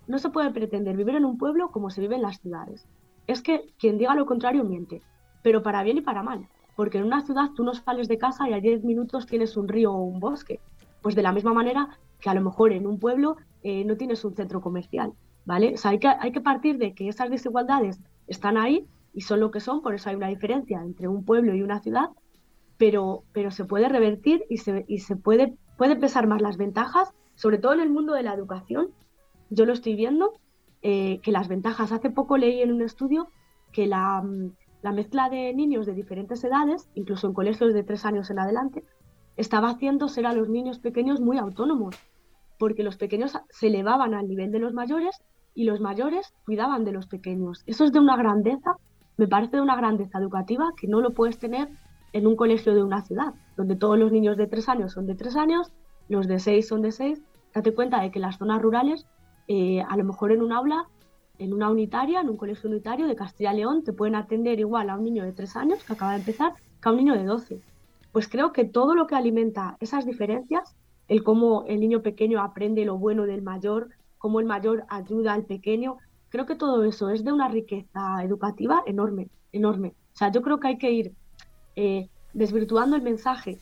no 0.07 0.17
se 0.19 0.29
puede 0.29 0.51
pretender 0.51 0.95
vivir 0.95 1.15
en 1.15 1.25
un 1.25 1.37
pueblo 1.37 1.71
como 1.71 1.89
se 1.89 2.01
vive 2.01 2.15
en 2.15 2.21
las 2.21 2.39
ciudades. 2.39 2.87
Es 3.27 3.41
que 3.41 3.73
quien 3.79 3.97
diga 3.97 4.15
lo 4.15 4.25
contrario 4.25 4.63
miente, 4.63 5.01
pero 5.41 5.63
para 5.63 5.83
bien 5.83 5.97
y 5.97 6.01
para 6.01 6.23
mal 6.23 6.47
porque 6.75 6.97
en 6.97 7.05
una 7.05 7.21
ciudad 7.21 7.51
tú 7.55 7.63
no 7.63 7.73
sales 7.73 8.07
de 8.07 8.17
casa 8.17 8.49
y 8.49 8.53
a 8.53 8.59
10 8.59 8.83
minutos 8.83 9.25
tienes 9.25 9.57
un 9.57 9.67
río 9.67 9.93
o 9.93 10.03
un 10.03 10.19
bosque. 10.19 10.59
Pues 11.01 11.15
de 11.15 11.21
la 11.21 11.31
misma 11.31 11.53
manera 11.53 11.99
que 12.19 12.29
a 12.29 12.33
lo 12.33 12.41
mejor 12.41 12.71
en 12.71 12.87
un 12.87 12.99
pueblo 12.99 13.37
eh, 13.61 13.83
no 13.85 13.97
tienes 13.97 14.23
un 14.25 14.35
centro 14.35 14.61
comercial, 14.61 15.13
¿vale? 15.45 15.75
Hay 15.83 15.99
que, 15.99 16.07
hay 16.07 16.31
que 16.31 16.41
partir 16.41 16.77
de 16.77 16.93
que 16.93 17.09
esas 17.09 17.29
desigualdades 17.29 17.99
están 18.27 18.57
ahí 18.57 18.87
y 19.13 19.21
son 19.21 19.39
lo 19.39 19.52
que 19.52 19.60
son, 19.60 19.82
por 19.82 19.93
eso 19.93 20.10
hay 20.10 20.15
una 20.15 20.28
diferencia 20.28 20.82
entre 20.82 21.08
un 21.08 21.23
pueblo 21.23 21.54
y 21.54 21.62
una 21.62 21.80
ciudad, 21.80 22.10
pero, 22.78 23.23
pero 23.32 23.52
se 23.52 23.65
puede 23.65 23.88
revertir 23.89 24.43
y 24.49 24.58
se, 24.58 24.86
y 24.88 24.99
se 24.99 25.15
puede, 25.15 25.56
puede 25.78 25.95
pesar 25.95 26.28
más 26.28 26.41
las 26.41 26.58
ventajas, 26.58 27.13
sobre 27.36 27.58
todo 27.58 27.73
en 27.73 27.80
el 27.80 27.89
mundo 27.89 28.13
de 28.13 28.23
la 28.23 28.34
educación. 28.34 28.89
Yo 29.49 29.65
lo 29.65 29.73
estoy 29.73 29.95
viendo, 29.95 30.34
eh, 30.82 31.19
que 31.21 31.32
las 31.32 31.47
ventajas, 31.47 31.91
hace 31.91 32.10
poco 32.10 32.38
leí 32.38 32.62
en 32.62 32.73
un 32.73 32.82
estudio 32.82 33.28
que 33.71 33.88
la, 33.88 34.23
la 34.82 34.91
mezcla 34.91 35.30
de 35.30 35.54
niños 35.54 35.86
de 35.86 35.93
diferentes 35.93 36.43
edades, 36.43 36.89
incluso 36.93 37.28
en 37.28 37.34
colegios 37.34 37.73
de 37.73 37.84
tres 37.84 38.06
años 38.06 38.30
en 38.30 38.39
adelante, 38.39 38.84
estaba 39.38 39.69
haciendo 39.69 40.10
ser 40.10 40.26
a 40.26 40.34
los 40.34 40.49
niños 40.49 40.80
pequeños 40.80 41.21
muy 41.21 41.38
autónomos, 41.38 41.95
porque 42.60 42.84
los 42.84 42.97
pequeños 42.97 43.34
se 43.49 43.67
elevaban 43.67 44.13
al 44.13 44.28
nivel 44.28 44.52
de 44.52 44.60
los 44.60 44.73
mayores 44.73 45.23
y 45.56 45.65
los 45.65 45.80
mayores 45.80 46.34
cuidaban 46.45 46.84
de 46.84 46.91
los 46.91 47.08
pequeños. 47.08 47.63
Eso 47.65 47.86
es 47.86 47.91
de 47.91 47.99
una 47.99 48.17
grandeza, 48.17 48.76
me 49.17 49.28
parece 49.28 49.58
de 49.58 49.62
una 49.62 49.76
grandeza 49.76 50.19
educativa 50.19 50.73
que 50.76 50.88
no 50.88 51.02
lo 51.02 51.13
puedes 51.13 51.38
tener 51.38 51.69
en 52.13 52.28
un 52.28 52.36
colegio 52.36 52.73
de 52.73 52.84
una 52.84 53.02
ciudad, 53.02 53.34
donde 53.58 53.76
todos 53.76 53.97
los 53.97 54.12
niños 54.12 54.38
de 54.38 54.47
tres 54.47 54.69
años 54.69 54.93
son 54.93 55.08
de 55.08 55.15
tres 55.15 55.36
años, 55.36 55.71
los 56.10 56.28
de 56.28 56.39
seis 56.39 56.67
son 56.67 56.82
de 56.82 56.91
seis. 56.91 57.21
Date 57.54 57.73
cuenta 57.73 58.02
de 58.02 58.12
que 58.12 58.19
las 58.19 58.38
zonas 58.38 58.62
rurales, 58.62 59.06
eh, 59.47 59.82
a 59.82 59.95
lo 59.97 60.04
mejor 60.04 60.32
en 60.32 60.41
un 60.41 60.52
aula 60.52 60.88
en 61.39 61.54
una 61.54 61.69
unitaria, 61.69 62.21
en 62.21 62.30
un 62.30 62.38
colegio 62.38 62.69
unitario 62.69 63.08
de 63.08 63.15
Castilla 63.15 63.54
y 63.54 63.58
León, 63.58 63.84
te 63.84 63.93
pueden 63.93 64.15
atender 64.15 64.60
igual 64.60 64.89
a 64.89 64.97
un 64.97 65.04
niño 65.04 65.23
de 65.23 65.34
3 65.34 65.56
años 65.56 65.84
que 65.84 65.93
acaba 65.93 66.12
de 66.12 66.19
empezar 66.19 66.54
que 66.82 66.89
a 66.89 66.91
un 66.91 66.97
niño 66.97 67.15
de 67.15 67.26
12. 67.26 67.62
Pues 68.12 68.28
creo 68.28 68.52
que 68.54 68.65
todo 68.65 68.95
lo 68.95 69.08
que 69.08 69.15
alimenta 69.15 69.78
esas 69.80 70.06
diferencias, 70.06 70.76
el 71.08 71.23
cómo 71.23 71.65
el 71.67 71.80
niño 71.80 72.02
pequeño 72.02 72.41
aprende 72.41 72.86
lo 72.86 72.97
bueno 72.97 73.26
del 73.26 73.41
mayor, 73.41 73.89
cómo 74.17 74.39
el 74.39 74.45
mayor 74.45 74.86
ayuda 74.89 75.34
al 75.34 75.45
pequeño, 75.45 75.97
creo 76.33 76.47
que 76.47 76.55
todo 76.55 76.83
eso 76.83 77.11
es 77.11 77.23
de 77.23 77.31
una 77.31 77.47
riqueza 77.47 78.23
educativa 78.23 78.81
enorme, 78.87 79.29
enorme. 79.51 79.89
O 80.15 80.17
sea, 80.17 80.31
yo 80.31 80.41
creo 80.41 80.59
que 80.59 80.67
hay 80.67 80.77
que 80.79 80.91
ir 80.91 81.13
eh, 81.75 82.09
desvirtuando 82.33 82.95
el 82.95 83.03
mensaje 83.03 83.59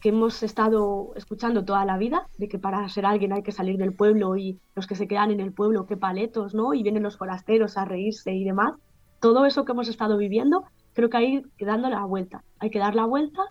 que 0.00 0.08
hemos 0.08 0.42
estado 0.42 1.12
escuchando 1.16 1.66
toda 1.66 1.84
la 1.84 1.98
vida, 1.98 2.26
de 2.38 2.48
que 2.48 2.58
para 2.58 2.88
ser 2.88 3.04
alguien 3.04 3.34
hay 3.34 3.42
que 3.42 3.52
salir 3.52 3.76
del 3.76 3.92
pueblo 3.92 4.38
y 4.38 4.58
los 4.74 4.86
que 4.86 4.94
se 4.94 5.06
quedan 5.06 5.32
en 5.32 5.40
el 5.40 5.52
pueblo, 5.52 5.84
qué 5.84 5.98
paletos, 5.98 6.54
¿no? 6.54 6.72
Y 6.72 6.82
vienen 6.82 7.02
los 7.02 7.18
forasteros 7.18 7.76
a 7.76 7.84
reírse 7.84 8.32
y 8.32 8.42
demás. 8.42 8.72
Todo 9.20 9.44
eso 9.44 9.66
que 9.66 9.72
hemos 9.72 9.88
estado 9.88 10.16
viviendo, 10.16 10.64
creo 10.94 11.10
que 11.10 11.18
hay 11.18 11.42
que 11.58 11.66
darle 11.66 11.90
la 11.90 12.06
vuelta. 12.06 12.42
Hay 12.58 12.70
que 12.70 12.78
dar 12.78 12.94
la 12.94 13.04
vuelta 13.04 13.42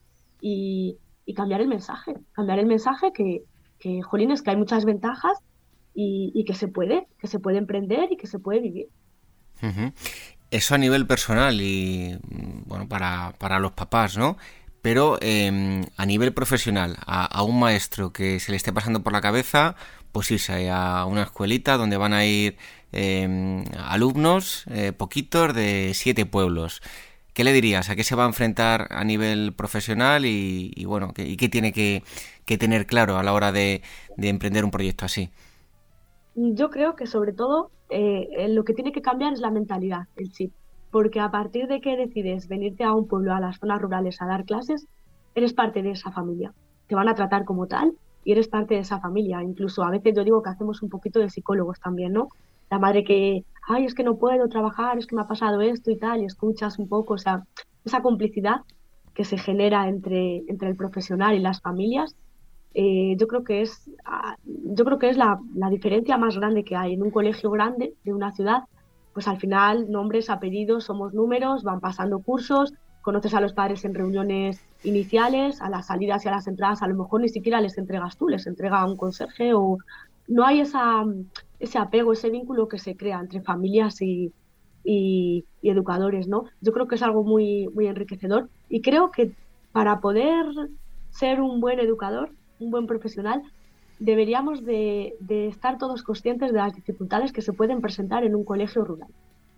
y, 0.41 0.97
cambiar 1.35 1.61
el 1.61 1.67
mensaje. 1.67 2.15
Cambiar 2.31 2.57
el 2.57 2.65
mensaje 2.65 3.11
que, 3.13 3.43
que 3.77 4.01
jolines, 4.01 4.41
que 4.41 4.49
hay 4.49 4.57
muchas 4.57 4.83
ventajas 4.83 5.37
y, 5.93 6.43
que 6.45 6.53
se 6.53 6.67
puede, 6.67 7.07
que 7.19 7.27
se 7.27 7.39
puede 7.39 7.57
emprender 7.57 8.11
y 8.11 8.17
que 8.17 8.27
se 8.27 8.39
puede 8.39 8.59
vivir. 8.59 8.87
Eso 10.51 10.75
a 10.75 10.77
nivel 10.77 11.07
personal 11.07 11.59
y, 11.61 12.17
bueno, 12.65 12.87
para, 12.87 13.33
para 13.39 13.59
los 13.59 13.71
papás, 13.71 14.17
¿no? 14.17 14.37
pero 14.83 15.17
em, 15.21 15.85
a 15.95 16.05
nivel 16.05 16.33
profesional, 16.33 16.97
a, 17.07 17.41
un 17.43 17.57
maestro 17.57 18.11
que 18.11 18.41
se 18.41 18.51
le 18.51 18.57
esté 18.57 18.73
pasando 18.73 19.01
por 19.01 19.13
la 19.13 19.21
cabeza, 19.21 19.77
pues 20.11 20.29
irse 20.29 20.69
a 20.69 21.05
una 21.05 21.23
escuelita 21.23 21.77
donde 21.77 21.95
van 21.95 22.11
a 22.13 22.25
ir 22.25 22.57
em, 22.91 23.63
alumnos, 23.77 24.65
eh, 24.69 24.91
poquitos, 24.91 25.55
de 25.55 25.93
siete 25.95 26.25
pueblos. 26.25 26.81
¿Qué 27.33 27.45
le 27.45 27.53
dirías? 27.53 27.89
¿A 27.89 27.95
qué 27.95 28.03
se 28.03 28.15
va 28.15 28.25
a 28.25 28.27
enfrentar 28.27 28.89
a 28.91 29.05
nivel 29.05 29.53
profesional 29.53 30.25
y, 30.25 30.83
bueno, 30.85 31.13
y 31.17 31.37
qué 31.37 31.47
tiene 31.49 31.71
que, 31.71 32.03
tener 32.59 32.85
claro 32.85 33.17
a 33.17 33.23
la 33.23 33.33
hora 33.33 33.53
de, 33.53 33.81
emprender 34.17 34.65
un 34.65 34.71
proyecto 34.71 35.05
así? 35.05 35.29
Yo 36.35 36.69
creo 36.69 36.95
que 36.95 37.07
sobre 37.07 37.33
todo 37.33 37.71
eh, 37.89 38.47
lo 38.49 38.63
que 38.63 38.73
tiene 38.73 38.91
que 38.91 39.01
cambiar 39.01 39.33
es 39.33 39.39
la 39.39 39.51
mentalidad, 39.51 40.07
el 40.15 40.31
chip. 40.31 40.53
Porque 40.91 41.19
a 41.19 41.31
partir 41.31 41.67
de 41.67 41.81
que 41.81 41.97
decides 41.97 42.47
venirte 42.47 42.83
a 42.83 42.93
un 42.93 43.07
pueblo, 43.07 43.33
a 43.33 43.39
las 43.39 43.59
zonas 43.59 43.81
rurales 43.81 44.21
a 44.21 44.25
dar 44.25 44.45
clases, 44.45 44.87
eres 45.35 45.53
parte 45.53 45.81
de 45.81 45.91
esa 45.91 46.11
familia. 46.11 46.53
Te 46.87 46.95
van 46.95 47.09
a 47.09 47.15
tratar 47.15 47.45
como 47.45 47.67
tal 47.67 47.93
y 48.23 48.31
eres 48.31 48.47
parte 48.47 48.75
de 48.75 48.81
esa 48.81 48.99
familia. 48.99 49.41
Incluso 49.41 49.83
a 49.83 49.89
veces 49.89 50.15
yo 50.15 50.23
digo 50.23 50.41
que 50.41 50.49
hacemos 50.49 50.81
un 50.81 50.89
poquito 50.89 51.19
de 51.19 51.29
psicólogos 51.29 51.79
también, 51.79 52.13
¿no? 52.13 52.29
La 52.69 52.79
madre 52.79 53.03
que 53.03 53.43
ay, 53.67 53.85
es 53.85 53.93
que 53.93 54.03
no 54.03 54.17
puedo 54.17 54.47
trabajar, 54.49 54.97
es 54.97 55.07
que 55.07 55.15
me 55.15 55.21
ha 55.21 55.27
pasado 55.27 55.61
esto 55.61 55.91
y 55.91 55.97
tal, 55.97 56.21
y 56.21 56.25
escuchas 56.25 56.79
un 56.79 56.87
poco, 56.87 57.15
o 57.15 57.17
sea, 57.17 57.43
esa 57.85 58.01
complicidad 58.01 58.61
que 59.13 59.25
se 59.25 59.37
genera 59.37 59.87
entre, 59.87 60.43
entre 60.47 60.69
el 60.69 60.75
profesional 60.75 61.35
y 61.35 61.39
las 61.39 61.61
familias, 61.61 62.15
eh, 62.73 63.15
yo 63.17 63.27
creo 63.27 63.43
que 63.43 63.61
es, 63.61 63.89
ah, 64.05 64.35
yo 64.45 64.85
creo 64.85 64.99
que 64.99 65.09
es 65.09 65.17
la, 65.17 65.39
la, 65.55 65.69
diferencia 65.69 66.17
más 66.17 66.37
grande 66.37 66.63
que 66.63 66.75
hay 66.75 66.93
en 66.93 67.03
un 67.03 67.11
colegio 67.11 67.51
grande 67.51 67.93
de 68.03 68.13
una 68.13 68.31
ciudad, 68.31 68.63
pues 69.13 69.27
al 69.27 69.37
final 69.37 69.91
nombres, 69.91 70.29
apellidos, 70.29 70.85
somos 70.85 71.13
números, 71.13 71.63
van 71.63 71.79
pasando 71.79 72.19
cursos, 72.19 72.73
conoces 73.03 73.33
a 73.33 73.41
los 73.41 73.53
padres 73.53 73.85
en 73.85 73.93
reuniones 73.93 74.65
iniciales, 74.83 75.61
a 75.61 75.69
las 75.69 75.87
salidas 75.87 76.25
y 76.25 76.29
a 76.29 76.31
las 76.31 76.47
entradas, 76.47 76.81
a 76.81 76.87
lo 76.87 76.95
mejor 76.95 77.21
ni 77.21 77.29
siquiera 77.29 77.61
les 77.61 77.77
entregas 77.77 78.17
tú, 78.17 78.27
les 78.29 78.47
entrega 78.47 78.85
un 78.85 78.97
conserje 78.97 79.53
o 79.53 79.77
no 80.27 80.45
hay 80.45 80.61
esa, 80.61 81.05
ese 81.59 81.77
apego, 81.77 82.13
ese 82.13 82.29
vínculo 82.29 82.67
que 82.67 82.79
se 82.79 82.95
crea 82.95 83.19
entre 83.19 83.41
familias 83.41 84.01
y, 84.01 84.33
educadores, 85.61 86.27
¿no? 86.27 86.45
Yo 86.59 86.73
creo 86.73 86.87
que 86.87 86.95
es 86.95 87.03
algo 87.03 87.23
muy, 87.23 87.69
muy 87.69 87.87
enriquecedor 87.87 88.49
y 88.67 88.81
creo 88.81 89.11
que 89.11 89.31
para 89.71 90.01
poder 90.01 90.45
ser 91.09 91.39
un 91.39 91.61
buen 91.61 91.79
educador, 91.79 92.31
un 92.59 92.71
buen 92.71 92.87
profesional, 92.87 93.41
deberíamos 93.99 94.63
de, 94.65 95.15
estar 95.29 95.77
todos 95.77 96.03
conscientes 96.03 96.51
de 96.51 96.57
las 96.57 96.75
dificultades 96.75 97.31
que 97.31 97.41
se 97.41 97.53
pueden 97.53 97.81
presentar 97.81 98.23
en 98.23 98.35
un 98.35 98.43
colegio 98.43 98.83
rural, 98.83 99.09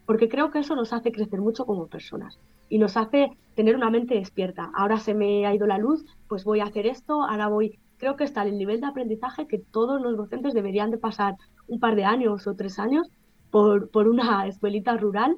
porque 0.05 0.29
creo 0.29 0.51
que 0.51 0.59
eso 0.59 0.75
nos 0.75 0.93
hace 0.93 1.11
crecer 1.11 1.41
mucho 1.41 1.65
como 1.65 1.87
personas 1.87 2.37
y 2.69 2.77
nos 2.77 2.97
hace 2.97 3.31
tener 3.55 3.75
una 3.75 3.89
mente 3.89 4.15
despierta. 4.15 4.71
Ahora 4.75 4.99
se 4.99 5.13
me 5.13 5.45
ha 5.45 5.55
ido 5.55 5.67
la 5.67 5.77
luz, 5.77 6.05
pues 6.27 6.43
voy 6.43 6.59
a 6.59 6.65
hacer 6.65 6.85
esto, 6.85 7.23
ahora 7.23 7.47
voy... 7.47 7.79
Creo 7.97 8.17
que 8.17 8.25
está 8.25 8.43
el 8.43 8.57
nivel 8.57 8.81
de 8.81 8.87
aprendizaje 8.87 9.47
que 9.47 9.57
todos 9.57 10.01
los 10.01 10.17
docentes 10.17 10.53
deberían 10.53 10.91
de 10.91 10.97
pasar 10.97 11.35
un 11.67 11.79
par 11.79 11.95
de 11.95 12.03
años 12.03 12.45
o 12.45 12.53
tres 12.53 12.77
años 12.77 13.07
por, 13.49 14.07
una 14.07 14.47
escuelita 14.47 14.97
rural 14.97 15.37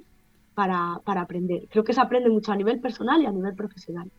para, 0.56 1.00
aprender. 1.06 1.68
Creo 1.70 1.84
que 1.84 1.94
se 1.94 2.02
aprende 2.02 2.30
mucho 2.30 2.52
a 2.52 2.56
nivel 2.56 2.80
personal 2.80 3.22
y 3.22 3.28
a 3.28 3.32
nivel 3.32 3.54
profesional. 3.54 4.10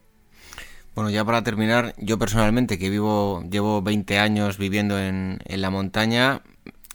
Bueno, 0.99 1.11
ya 1.11 1.25
para 1.25 1.45
terminar, 1.45 1.95
yo 1.97 2.19
personalmente 2.19 2.77
que 2.77 2.91
vivo, 2.91 3.45
llevo 3.49 3.83
20 3.83 4.19
años 4.19 4.59
viviendo 4.59 4.99
en, 4.99 5.39
en 5.45 5.61
la 5.61 5.71
montaña, 5.71 6.43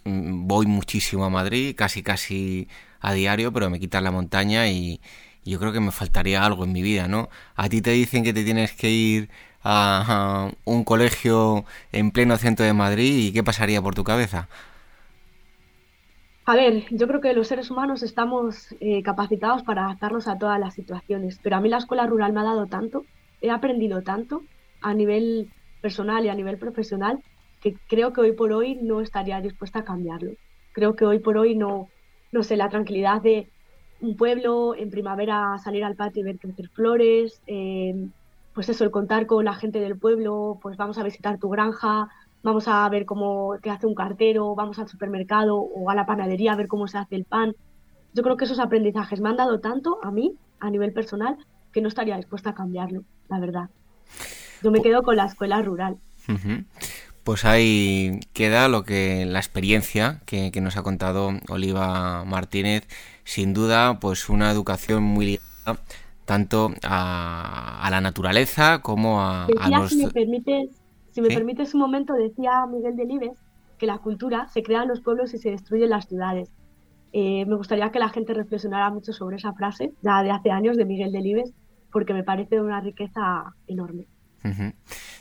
mm, 0.04 0.46
voy 0.46 0.66
muchísimo 0.66 1.24
a 1.24 1.30
Madrid, 1.30 1.74
casi 1.74 2.04
casi 2.04 2.68
a 3.00 3.14
diario, 3.14 3.54
pero 3.54 3.70
me 3.70 3.80
quitan 3.80 4.04
la 4.04 4.12
montaña 4.12 4.68
y 4.68 5.00
yo 5.46 5.58
creo 5.58 5.72
que 5.72 5.80
me 5.80 5.92
faltaría 5.92 6.46
algo 6.46 6.66
en 6.66 6.74
mi 6.74 6.82
vida, 6.82 7.08
¿no? 7.08 7.30
A 7.56 7.70
ti 7.70 7.82
te 7.82 7.92
dicen 7.92 8.26
que 8.26 8.34
te 8.34 8.44
tienes 8.44 8.74
que 8.74 8.90
ir 8.90 9.30
a, 9.64 10.52
un 10.66 10.84
colegio 10.84 11.64
en 11.94 12.12
pleno 12.12 12.36
centro 12.36 12.66
de 12.66 12.74
Madrid 12.74 13.28
y 13.28 13.32
¿qué 13.32 13.42
pasaría 13.42 13.82
por 13.82 13.96
tu 13.96 14.04
cabeza? 14.04 14.50
A 16.44 16.56
ver, 16.56 16.84
yo 16.92 17.08
creo 17.08 17.22
que 17.22 17.32
los 17.32 17.48
seres 17.48 17.72
humanos 17.72 18.04
estamos 18.04 18.76
eh, 18.82 19.02
capacitados 19.02 19.64
para 19.64 19.86
adaptarnos 19.86 20.28
a 20.28 20.38
todas 20.38 20.60
las 20.60 20.74
situaciones, 20.74 21.40
pero 21.42 21.56
a 21.56 21.62
mí 21.62 21.70
la 21.70 21.78
escuela 21.78 22.06
rural 22.06 22.34
me 22.34 22.42
ha 22.42 22.44
dado 22.44 22.68
tanto, 22.68 23.06
he 23.44 23.52
aprendido 23.52 24.02
tanto 24.02 24.42
a 24.82 24.94
nivel 24.94 25.52
personal 25.82 26.26
y 26.26 26.30
a 26.30 26.36
nivel 26.36 26.58
profesional 26.58 27.22
que 27.62 27.76
creo 27.88 28.14
que 28.14 28.22
hoy 28.22 28.32
por 28.32 28.54
hoy 28.54 28.76
no 28.82 29.02
estaría 29.02 29.42
dispuesta 29.42 29.80
a 29.80 29.84
cambiarlo. 29.84 30.32
Creo 30.72 30.96
que 30.96 31.06
hoy 31.06 31.20
por 31.20 31.38
hoy 31.38 31.56
no, 31.56 31.90
no 32.32 32.42
sé, 32.42 32.58
la 32.58 32.70
tranquilidad 32.70 33.22
de 33.22 33.50
un 34.02 34.16
pueblo, 34.16 34.76
en 34.76 34.90
primavera 34.90 35.58
salir 35.64 35.84
al 35.84 35.96
patio 35.96 36.22
y 36.22 36.24
ver 36.24 36.40
crecer 36.40 36.70
flores, 36.70 37.42
eh, 37.48 38.10
pues 38.54 38.70
eso, 38.70 38.84
el 38.84 38.92
contar 38.92 39.26
con 39.26 39.46
la 39.46 39.54
gente 39.54 39.80
del 39.80 39.98
pueblo, 39.98 40.60
pues 40.62 40.78
vamos 40.78 40.98
a 40.98 41.04
visitar 41.04 41.38
tu 41.38 41.50
granja, 41.50 42.10
vamos 42.44 42.68
a 42.68 42.88
ver 42.90 43.06
cómo 43.06 43.58
te 43.62 43.70
hace 43.70 43.88
un 43.88 43.96
cartero, 43.96 44.56
vamos 44.56 44.80
al 44.80 44.88
supermercado 44.88 45.58
o 45.58 45.90
a 45.90 45.96
la 45.96 46.06
panadería 46.06 46.54
a 46.54 46.58
ver 46.58 46.68
cómo 46.68 46.88
se 46.88 46.98
hace 46.98 47.16
el 47.16 47.26
pan. 47.26 47.56
Yo 48.14 48.24
creo 48.24 48.38
que 48.38 48.46
esos 48.46 48.60
aprendizajes 48.60 49.20
me 49.22 49.30
han 49.30 49.38
dado 49.38 49.60
tanto 49.60 50.00
a 50.02 50.12
mí, 50.12 50.38
a 50.60 50.70
nivel 50.70 50.94
personal, 50.94 51.38
que 51.74 51.82
no 51.82 51.90
estaría 51.90 52.16
dispuesta 52.16 52.52
a 52.52 52.54
cambiarlo, 52.54 53.04
la 53.30 53.40
verdad. 53.40 53.70
Yo 54.62 54.72
me 54.72 54.82
quedo 54.82 55.04
con 55.04 55.18
la 55.18 55.26
escuela 55.26 55.62
rural. 55.62 55.98
Pues 57.24 57.44
ahí 57.44 58.20
queda 58.32 58.68
lo 58.70 58.84
que 58.84 59.26
la 59.26 59.40
experiencia 59.40 60.22
que, 60.26 60.52
nos 60.62 60.78
ha 60.78 60.84
contado 60.84 61.32
Oliva 61.50 62.24
Martínez. 62.26 62.88
Sin 63.26 63.54
duda, 63.54 64.00
pues 64.00 64.30
una 64.30 64.52
educación 64.52 65.04
muy 65.04 65.26
ligada 65.26 65.82
tanto 66.26 66.72
a, 66.84 67.88
la 67.92 68.02
naturaleza 68.02 68.82
como 68.82 69.22
a, 69.22 69.46
a 69.60 69.70
los... 69.70 69.90
Si 69.90 70.06
me 70.06 70.12
permites, 70.12 70.70
si 71.12 71.22
me 71.22 71.30
permites 71.30 71.74
un 71.74 71.82
momento, 71.82 72.14
decía 72.14 72.66
Miguel 72.66 72.96
Delibes 72.96 73.38
que 73.78 73.88
la 73.88 73.98
cultura 73.98 74.48
se 74.48 74.64
crea 74.64 74.84
en 74.84 74.90
los 74.90 75.02
pueblos 75.02 75.34
y 75.34 75.40
se 75.40 75.52
destruye 75.52 75.84
en 75.84 75.90
las 75.90 76.08
ciudades. 76.08 76.54
Eh, 77.12 77.46
me 77.46 77.56
gustaría 77.56 77.92
que 77.92 78.00
la 78.00 78.10
gente 78.10 78.34
reflexionara 78.34 78.90
mucho 78.90 79.14
sobre 79.14 79.36
esa 79.36 79.54
frase, 79.54 79.92
ya 80.02 80.24
de 80.24 80.32
hace 80.32 80.52
años, 80.52 80.78
de 80.78 80.86
Miguel 80.86 81.12
Delibes, 81.12 81.54
porque 81.94 82.14
me 82.14 82.24
parece 82.24 82.60
una 82.60 82.82
riqueza 82.82 83.54
enorme. 83.68 84.08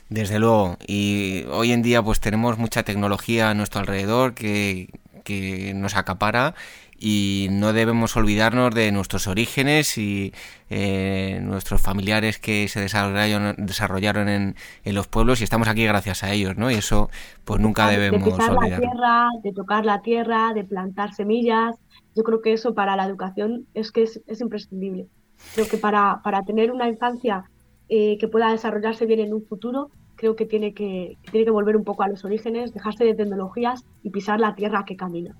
Desde 0.09 0.37
luego, 0.37 0.75
y 0.85 1.45
hoy 1.49 1.71
en 1.71 1.81
día 1.81 2.03
pues 2.03 2.19
tenemos 2.19 2.57
mucha 2.57 2.83
tecnología 2.83 3.49
a 3.49 3.53
nuestro 3.53 3.79
alrededor 3.79 4.33
que, 4.33 4.89
que 5.23 5.73
nos 5.73 5.95
acapara 5.95 6.55
y 6.99 7.47
no 7.51 7.73
debemos 7.73 8.15
olvidarnos 8.15 8.73
de 8.73 8.91
nuestros 8.91 9.27
orígenes 9.27 9.97
y 9.97 10.33
eh, 10.69 11.39
nuestros 11.41 11.81
familiares 11.81 12.39
que 12.39 12.67
se 12.67 12.79
desarrollaron, 12.79 13.55
desarrollaron 13.57 14.29
en, 14.29 14.55
en, 14.83 14.95
los 14.95 15.07
pueblos 15.07 15.41
y 15.41 15.43
estamos 15.43 15.67
aquí 15.67 15.85
gracias 15.85 16.23
a 16.23 16.31
ellos, 16.31 16.57
¿no? 16.57 16.71
Y 16.71 16.75
eso 16.75 17.09
pues 17.43 17.59
nunca 17.59 17.87
debemos 17.87 18.23
de 18.23 18.31
pisar 18.31 18.53
la 18.53 18.79
tierra, 18.79 19.29
de 19.43 19.53
tocar 19.53 19.85
la 19.85 20.01
tierra, 20.01 20.53
de 20.53 20.63
plantar 20.63 21.13
semillas. 21.13 21.75
Yo 22.15 22.23
creo 22.23 22.41
que 22.41 22.53
eso 22.53 22.73
para 22.73 22.95
la 22.95 23.05
educación 23.05 23.67
es 23.73 23.91
que 23.91 24.03
es, 24.03 24.21
es 24.27 24.41
imprescindible. 24.41 25.07
Creo 25.53 25.67
que 25.67 25.77
para, 25.77 26.21
para 26.23 26.43
tener 26.43 26.71
una 26.71 26.87
infancia 26.87 27.45
eh, 27.89 28.17
que 28.19 28.27
pueda 28.27 28.51
desarrollarse 28.51 29.05
bien 29.05 29.19
en 29.19 29.33
un 29.33 29.45
futuro, 29.45 29.89
creo 30.15 30.35
que 30.35 30.45
tiene 30.45 30.73
que, 30.73 31.17
que 31.23 31.31
tiene 31.31 31.45
que 31.45 31.51
volver 31.51 31.75
un 31.75 31.83
poco 31.83 32.03
a 32.03 32.07
los 32.07 32.23
orígenes, 32.25 32.73
dejarse 32.73 33.03
de 33.03 33.13
tecnologías 33.13 33.83
y 34.03 34.09
pisar 34.09 34.39
la 34.39 34.55
tierra 34.55 34.85
que 34.85 34.95
camina. 34.95 35.35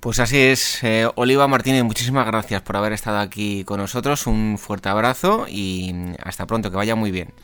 Pues 0.00 0.18
así 0.18 0.38
es, 0.38 0.82
eh, 0.82 1.06
Oliva 1.16 1.46
Martínez, 1.46 1.84
muchísimas 1.84 2.26
gracias 2.26 2.62
por 2.62 2.74
haber 2.76 2.94
estado 2.94 3.18
aquí 3.18 3.64
con 3.64 3.80
nosotros, 3.80 4.26
un 4.26 4.56
fuerte 4.56 4.88
abrazo 4.88 5.44
y 5.46 5.94
hasta 6.24 6.46
pronto, 6.46 6.70
que 6.70 6.76
vaya 6.78 6.96
muy 6.96 7.10
bien. 7.10 7.34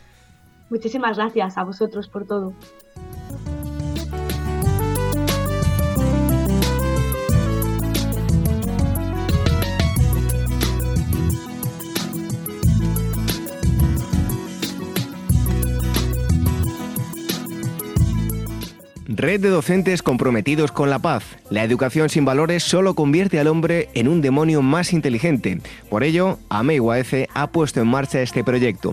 Muchísimas 0.70 1.18
gracias 1.18 1.58
a 1.58 1.64
vosotros 1.64 2.08
por 2.08 2.26
todo. 2.26 2.54
Red 19.18 19.40
de 19.40 19.48
docentes 19.48 20.02
comprometidos 20.02 20.72
con 20.72 20.90
la 20.90 20.98
paz. 20.98 21.24
La 21.48 21.64
educación 21.64 22.10
sin 22.10 22.26
valores 22.26 22.62
solo 22.62 22.92
convierte 22.92 23.40
al 23.40 23.46
hombre 23.46 23.88
en 23.94 24.08
un 24.08 24.20
demonio 24.20 24.60
más 24.60 24.92
inteligente. 24.92 25.58
Por 25.88 26.04
ello, 26.04 26.38
AMEIWAECE 26.50 27.30
ha 27.32 27.46
puesto 27.46 27.80
en 27.80 27.88
marcha 27.88 28.20
este 28.20 28.44
proyecto. 28.44 28.92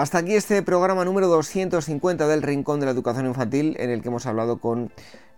Hasta 0.00 0.16
aquí 0.16 0.34
este 0.34 0.62
programa 0.62 1.04
número 1.04 1.26
250 1.26 2.26
del 2.26 2.40
Rincón 2.40 2.80
de 2.80 2.86
la 2.86 2.92
Educación 2.92 3.26
Infantil, 3.26 3.76
en 3.78 3.90
el 3.90 4.00
que 4.00 4.08
hemos 4.08 4.24
hablado 4.24 4.58
con 4.58 4.90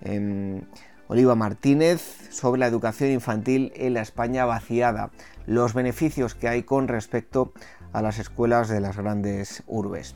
em, 0.03 0.61
Oliva 1.09 1.35
Martínez 1.35 2.29
sobre 2.31 2.61
la 2.61 2.69
educación 2.69 3.11
infantil 3.11 3.73
en 3.75 3.95
la 3.95 4.03
España 4.03 4.45
vaciada, 4.45 5.11
los 5.47 5.75
beneficios 5.75 6.37
que 6.37 6.47
hay 6.47 6.63
con 6.63 6.87
respecto 6.87 7.53
a 7.93 8.03
las 8.03 8.21
escuelas 8.21 8.69
de 8.69 8.79
las 8.79 8.97
grandes 8.97 9.65
urbes. 9.67 10.15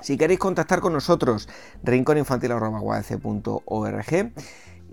Si 0.00 0.16
queréis 0.16 0.40
contactar 0.40 0.80
con 0.80 0.94
nosotros, 0.94 1.46
rincóninfantil.org 1.82 4.32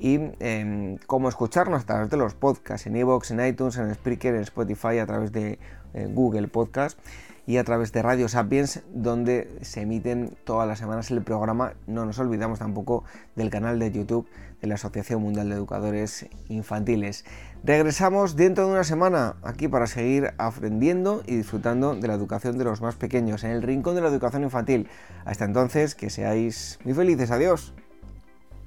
y 0.01 0.19
eh, 0.41 0.97
cómo 1.07 1.29
escucharnos 1.29 1.83
a 1.83 1.85
través 1.85 2.09
de 2.09 2.17
los 2.17 2.33
podcasts 2.33 2.87
en 2.87 2.97
iVoox, 2.97 3.31
en 3.31 3.47
iTunes, 3.47 3.77
en 3.77 3.95
Spreaker, 3.95 4.35
en 4.35 4.41
Spotify, 4.41 4.99
a 4.99 5.05
través 5.05 5.31
de 5.31 5.59
eh, 5.93 6.09
Google 6.11 6.49
Podcast 6.49 6.99
y 7.47 7.57
a 7.57 7.63
través 7.63 7.91
de 7.91 8.01
Radio 8.01 8.27
Sapiens, 8.27 8.81
donde 8.93 9.49
se 9.61 9.81
emiten 9.81 10.35
todas 10.43 10.67
las 10.67 10.79
semanas 10.79 11.11
el 11.11 11.21
programa. 11.21 11.73
No 11.87 12.05
nos 12.05 12.19
olvidamos 12.19 12.59
tampoco 12.59 13.03
del 13.35 13.49
canal 13.49 13.79
de 13.79 13.91
YouTube 13.91 14.27
de 14.61 14.67
la 14.67 14.75
Asociación 14.75 15.21
Mundial 15.21 15.49
de 15.49 15.55
Educadores 15.55 16.27
Infantiles. 16.49 17.25
Regresamos 17.63 18.35
dentro 18.35 18.65
de 18.65 18.73
una 18.73 18.83
semana 18.83 19.35
aquí 19.43 19.67
para 19.67 19.87
seguir 19.87 20.33
aprendiendo 20.37 21.23
y 21.27 21.35
disfrutando 21.35 21.95
de 21.95 22.07
la 22.07 22.13
educación 22.13 22.57
de 22.57 22.63
los 22.63 22.81
más 22.81 22.95
pequeños 22.95 23.43
en 23.43 23.51
el 23.51 23.61
rincón 23.61 23.95
de 23.95 24.01
la 24.01 24.09
educación 24.09 24.43
infantil. 24.43 24.87
Hasta 25.25 25.45
entonces, 25.45 25.95
que 25.95 26.09
seáis 26.09 26.79
muy 26.83 26.93
felices. 26.93 27.31
Adiós. 27.31 27.73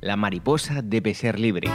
La 0.00 0.16
mariposa 0.16 0.82
debe 0.82 1.14
ser 1.14 1.38
libre. 1.38 1.68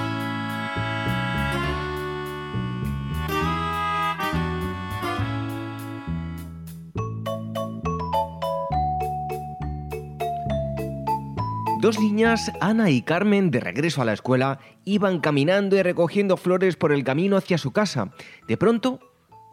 Dos 11.84 12.00
niñas, 12.00 12.50
Ana 12.62 12.92
y 12.92 13.02
Carmen, 13.02 13.52
de 13.52 13.60
regreso 13.60 14.02
a 14.02 14.06
la 14.06 14.14
escuela, 14.14 14.60
iban 14.86 15.20
caminando 15.20 15.76
y 15.76 15.84
recogiendo 15.84 16.38
flores 16.38 16.78
por 16.78 16.94
el 16.94 17.04
camino 17.04 17.36
hacia 17.36 17.58
su 17.58 17.74
casa. 17.74 18.14
De 18.48 18.56
pronto, 18.56 19.02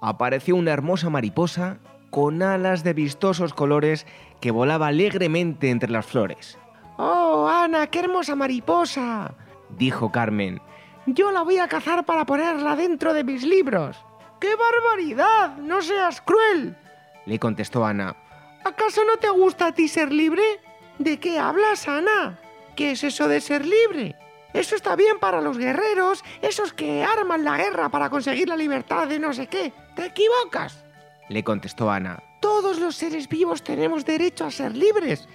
apareció 0.01 0.55
una 0.55 0.71
hermosa 0.71 1.11
mariposa 1.11 1.79
con 2.11 2.41
alas 2.45 2.85
de 2.85 2.93
vistosos 2.93 3.53
colores 3.53 4.07
que 4.41 4.53
volaba 4.53 4.87
alegremente 4.87 5.71
entre 5.71 5.91
las 5.91 6.07
flores. 6.07 6.57
¡Oh, 6.99 7.49
Ana, 7.49 7.89
qué 7.89 7.99
hermosa 7.99 8.37
mariposa! 8.37 9.35
dijo 9.77 10.13
Carmen. 10.13 10.63
Yo 11.07 11.33
la 11.33 11.43
voy 11.43 11.59
a 11.59 11.67
cazar 11.67 12.05
para 12.05 12.27
ponerla 12.27 12.77
dentro 12.77 13.13
de 13.13 13.25
mis 13.25 13.43
libros. 13.43 13.97
¡Qué 14.39 14.55
barbaridad! 14.55 15.57
¡No 15.57 15.83
seas 15.83 16.21
cruel! 16.21 16.77
le 17.27 17.41
contestó 17.41 17.85
Ana. 17.85 18.15
¿Acaso 18.65 19.01
no 19.05 19.17
te 19.17 19.31
gusta 19.31 19.67
a 19.67 19.73
ti 19.73 19.89
ser 19.89 20.13
libre? 20.13 20.45
¿De 21.01 21.19
qué 21.19 21.39
hablas, 21.39 21.89
Ana? 21.89 22.39
¿Qué 22.77 22.91
es 22.91 23.03
eso 23.05 23.27
de 23.27 23.41
ser 23.41 23.65
libre? 23.65 24.17
Eso 24.53 24.77
está 24.77 24.97
bien 24.97 25.19
para 25.19 25.41
los 25.41 25.57
guerreros, 25.57 26.23
esos 26.43 26.75
que 26.75 27.03
arman 27.03 27.43
la 27.43 27.57
guerra 27.57 27.89
para 27.89 28.11
conseguir 28.11 28.51
la 28.51 28.57
libertad 28.59 29.09
de 29.09 29.19
no 29.19 29.33
sé 29.33 29.47
qué. 29.47 29.73
Te 29.97 30.05
equivocas. 30.05 30.85
Le 31.31 31.43
contestó 31.43 31.91
Ana. 31.91 32.23
Todos 32.43 32.79
los 32.79 32.97
seres 32.97 33.31
vivos 33.31 33.65
tenemos 33.65 34.05
derecho 34.05 34.45
a 34.45 34.51
ser 34.51 34.77
libres. 34.77 35.27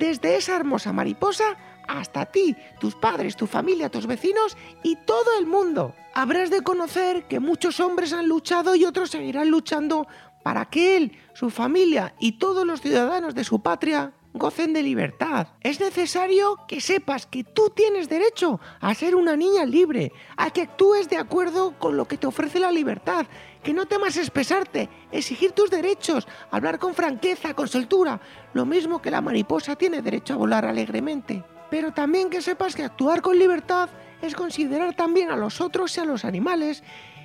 Desde 0.00 0.34
esa 0.34 0.56
hermosa 0.56 0.92
mariposa 0.92 1.56
hasta 1.86 2.26
ti, 2.26 2.56
tus 2.80 2.96
padres, 2.96 3.36
tu 3.36 3.46
familia, 3.46 3.90
tus 3.90 4.08
vecinos 4.08 4.56
y 4.82 4.96
todo 4.96 5.38
el 5.38 5.46
mundo. 5.46 5.94
Habrás 6.12 6.50
de 6.50 6.62
conocer 6.62 7.28
que 7.28 7.38
muchos 7.38 7.78
hombres 7.78 8.12
han 8.12 8.26
luchado 8.26 8.74
y 8.74 8.84
otros 8.84 9.12
seguirán 9.12 9.48
luchando 9.48 10.08
para 10.42 10.64
que 10.64 10.96
él, 10.96 11.16
su 11.34 11.50
familia 11.50 12.16
y 12.18 12.32
todos 12.32 12.66
los 12.66 12.80
ciudadanos 12.80 13.36
de 13.36 13.44
su 13.44 13.62
patria 13.62 14.12
gocen 14.34 14.72
de 14.72 14.82
libertad. 14.82 15.46
Es 15.60 15.80
necesario 15.80 16.58
que 16.66 16.80
sepas 16.80 17.24
que 17.24 17.44
tú 17.44 17.70
tienes 17.70 18.08
derecho 18.08 18.60
a 18.80 18.92
ser 18.94 19.14
una 19.14 19.36
niña 19.36 19.64
libre, 19.64 20.12
a 20.36 20.50
que 20.50 20.62
actúes 20.62 21.08
de 21.08 21.16
acuerdo 21.16 21.78
con 21.78 21.96
lo 21.96 22.06
que 22.06 22.18
te 22.18 22.26
ofrece 22.26 22.58
la 22.58 22.72
libertad, 22.72 23.26
que 23.62 23.72
no 23.72 23.86
temas 23.86 24.16
expresarte, 24.16 24.90
exigir 25.12 25.52
tus 25.52 25.70
derechos, 25.70 26.26
hablar 26.50 26.80
con 26.80 26.94
franqueza, 26.94 27.54
con 27.54 27.68
soltura, 27.68 28.20
lo 28.52 28.66
mismo 28.66 29.00
que 29.00 29.12
la 29.12 29.20
mariposa 29.20 29.76
tiene 29.76 30.02
derecho 30.02 30.34
a 30.34 30.38
volar 30.38 30.66
alegremente. 30.66 31.44
Pero 31.70 31.92
también 31.92 32.28
que 32.28 32.42
sepas 32.42 32.74
que 32.74 32.82
actuar 32.82 33.22
con 33.22 33.38
libertad 33.38 33.88
es 34.20 34.34
considerar 34.34 34.94
también 34.96 35.30
a 35.30 35.36
los 35.36 35.60
otros 35.60 35.96
y 35.96 36.00
a 36.00 36.04
los 36.04 36.24
animales 36.24 36.82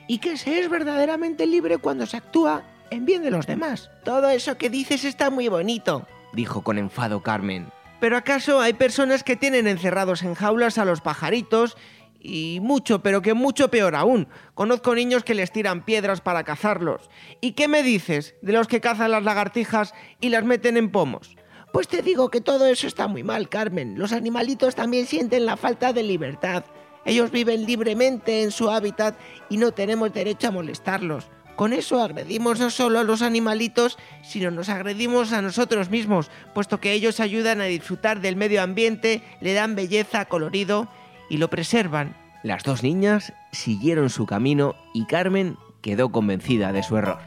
y 0.07 0.19
que 0.19 0.37
se 0.37 0.59
es 0.59 0.69
verdaderamente 0.69 1.47
libre 1.47 1.79
cuando 1.79 2.05
se 2.05 2.17
actúa 2.17 2.63
en 2.91 3.05
bien 3.05 3.23
de 3.23 3.31
los 3.31 3.47
demás. 3.47 3.89
Todo 4.03 4.29
eso 4.29 4.57
que 4.57 4.69
dices 4.69 5.03
está 5.05 5.29
muy 5.29 5.47
bonito, 5.47 6.07
dijo 6.33 6.61
con 6.61 6.77
enfado 6.77 7.21
Carmen. 7.21 7.71
¿Pero 7.99 8.15
acaso 8.15 8.61
hay 8.61 8.73
personas 8.73 9.23
que 9.23 9.35
tienen 9.35 9.67
encerrados 9.67 10.23
en 10.23 10.33
jaulas 10.33 10.77
a 10.77 10.85
los 10.85 11.01
pajaritos? 11.01 11.75
Y 12.21 12.59
mucho, 12.61 13.01
pero 13.01 13.21
que 13.21 13.33
mucho 13.33 13.69
peor 13.71 13.95
aún. 13.95 14.27
Conozco 14.53 14.95
niños 14.95 15.23
que 15.23 15.35
les 15.35 15.51
tiran 15.51 15.83
piedras 15.83 16.21
para 16.21 16.43
cazarlos. 16.43 17.09
¿Y 17.41 17.53
qué 17.53 17.67
me 17.67 17.83
dices 17.83 18.35
de 18.41 18.53
los 18.53 18.67
que 18.67 18.81
cazan 18.81 19.11
las 19.11 19.23
lagartijas 19.23 19.93
y 20.19 20.29
las 20.29 20.43
meten 20.43 20.77
en 20.77 20.91
pomos? 20.91 21.35
Pues 21.71 21.87
te 21.87 22.01
digo 22.01 22.29
que 22.29 22.41
todo 22.41 22.65
eso 22.65 22.87
está 22.87 23.07
muy 23.07 23.23
mal, 23.23 23.47
Carmen. 23.47 23.97
Los 23.97 24.11
animalitos 24.11 24.75
también 24.75 25.05
sienten 25.05 25.45
la 25.45 25.55
falta 25.55 25.93
de 25.93 26.03
libertad. 26.03 26.65
Ellos 27.05 27.31
viven 27.31 27.65
libremente 27.65 28.43
en 28.43 28.51
su 28.51 28.69
hábitat 28.69 29.17
y 29.49 29.57
no 29.57 29.71
tenemos 29.71 30.11
derecho 30.13 30.47
a 30.47 30.51
molestarlos. 30.51 31.29
Con 31.59 31.73
eso 31.73 32.01
agredimos 32.01 32.57
no 32.61 32.69
solo 32.69 32.99
a 32.99 33.03
los 33.03 33.21
animalitos, 33.21 33.97
sino 34.21 34.49
nos 34.49 34.69
agredimos 34.69 35.33
a 35.33 35.41
nosotros 35.41 35.89
mismos, 35.89 36.31
puesto 36.53 36.79
que 36.79 36.93
ellos 36.93 37.19
ayudan 37.19 37.59
a 37.59 37.65
disfrutar 37.65 38.21
del 38.21 38.37
medio 38.37 38.61
ambiente, 38.61 39.21
le 39.41 39.51
dan 39.51 39.75
belleza, 39.75 40.23
colorido 40.23 40.87
y 41.29 41.35
lo 41.35 41.49
preservan. 41.49 42.15
Las 42.43 42.63
dos 42.63 42.81
niñas 42.81 43.33
siguieron 43.51 44.09
su 44.09 44.25
camino 44.25 44.73
y 44.93 45.05
Carmen 45.05 45.57
quedó 45.81 46.13
convencida 46.13 46.71
de 46.71 46.81
su 46.81 46.95
error. 46.95 47.19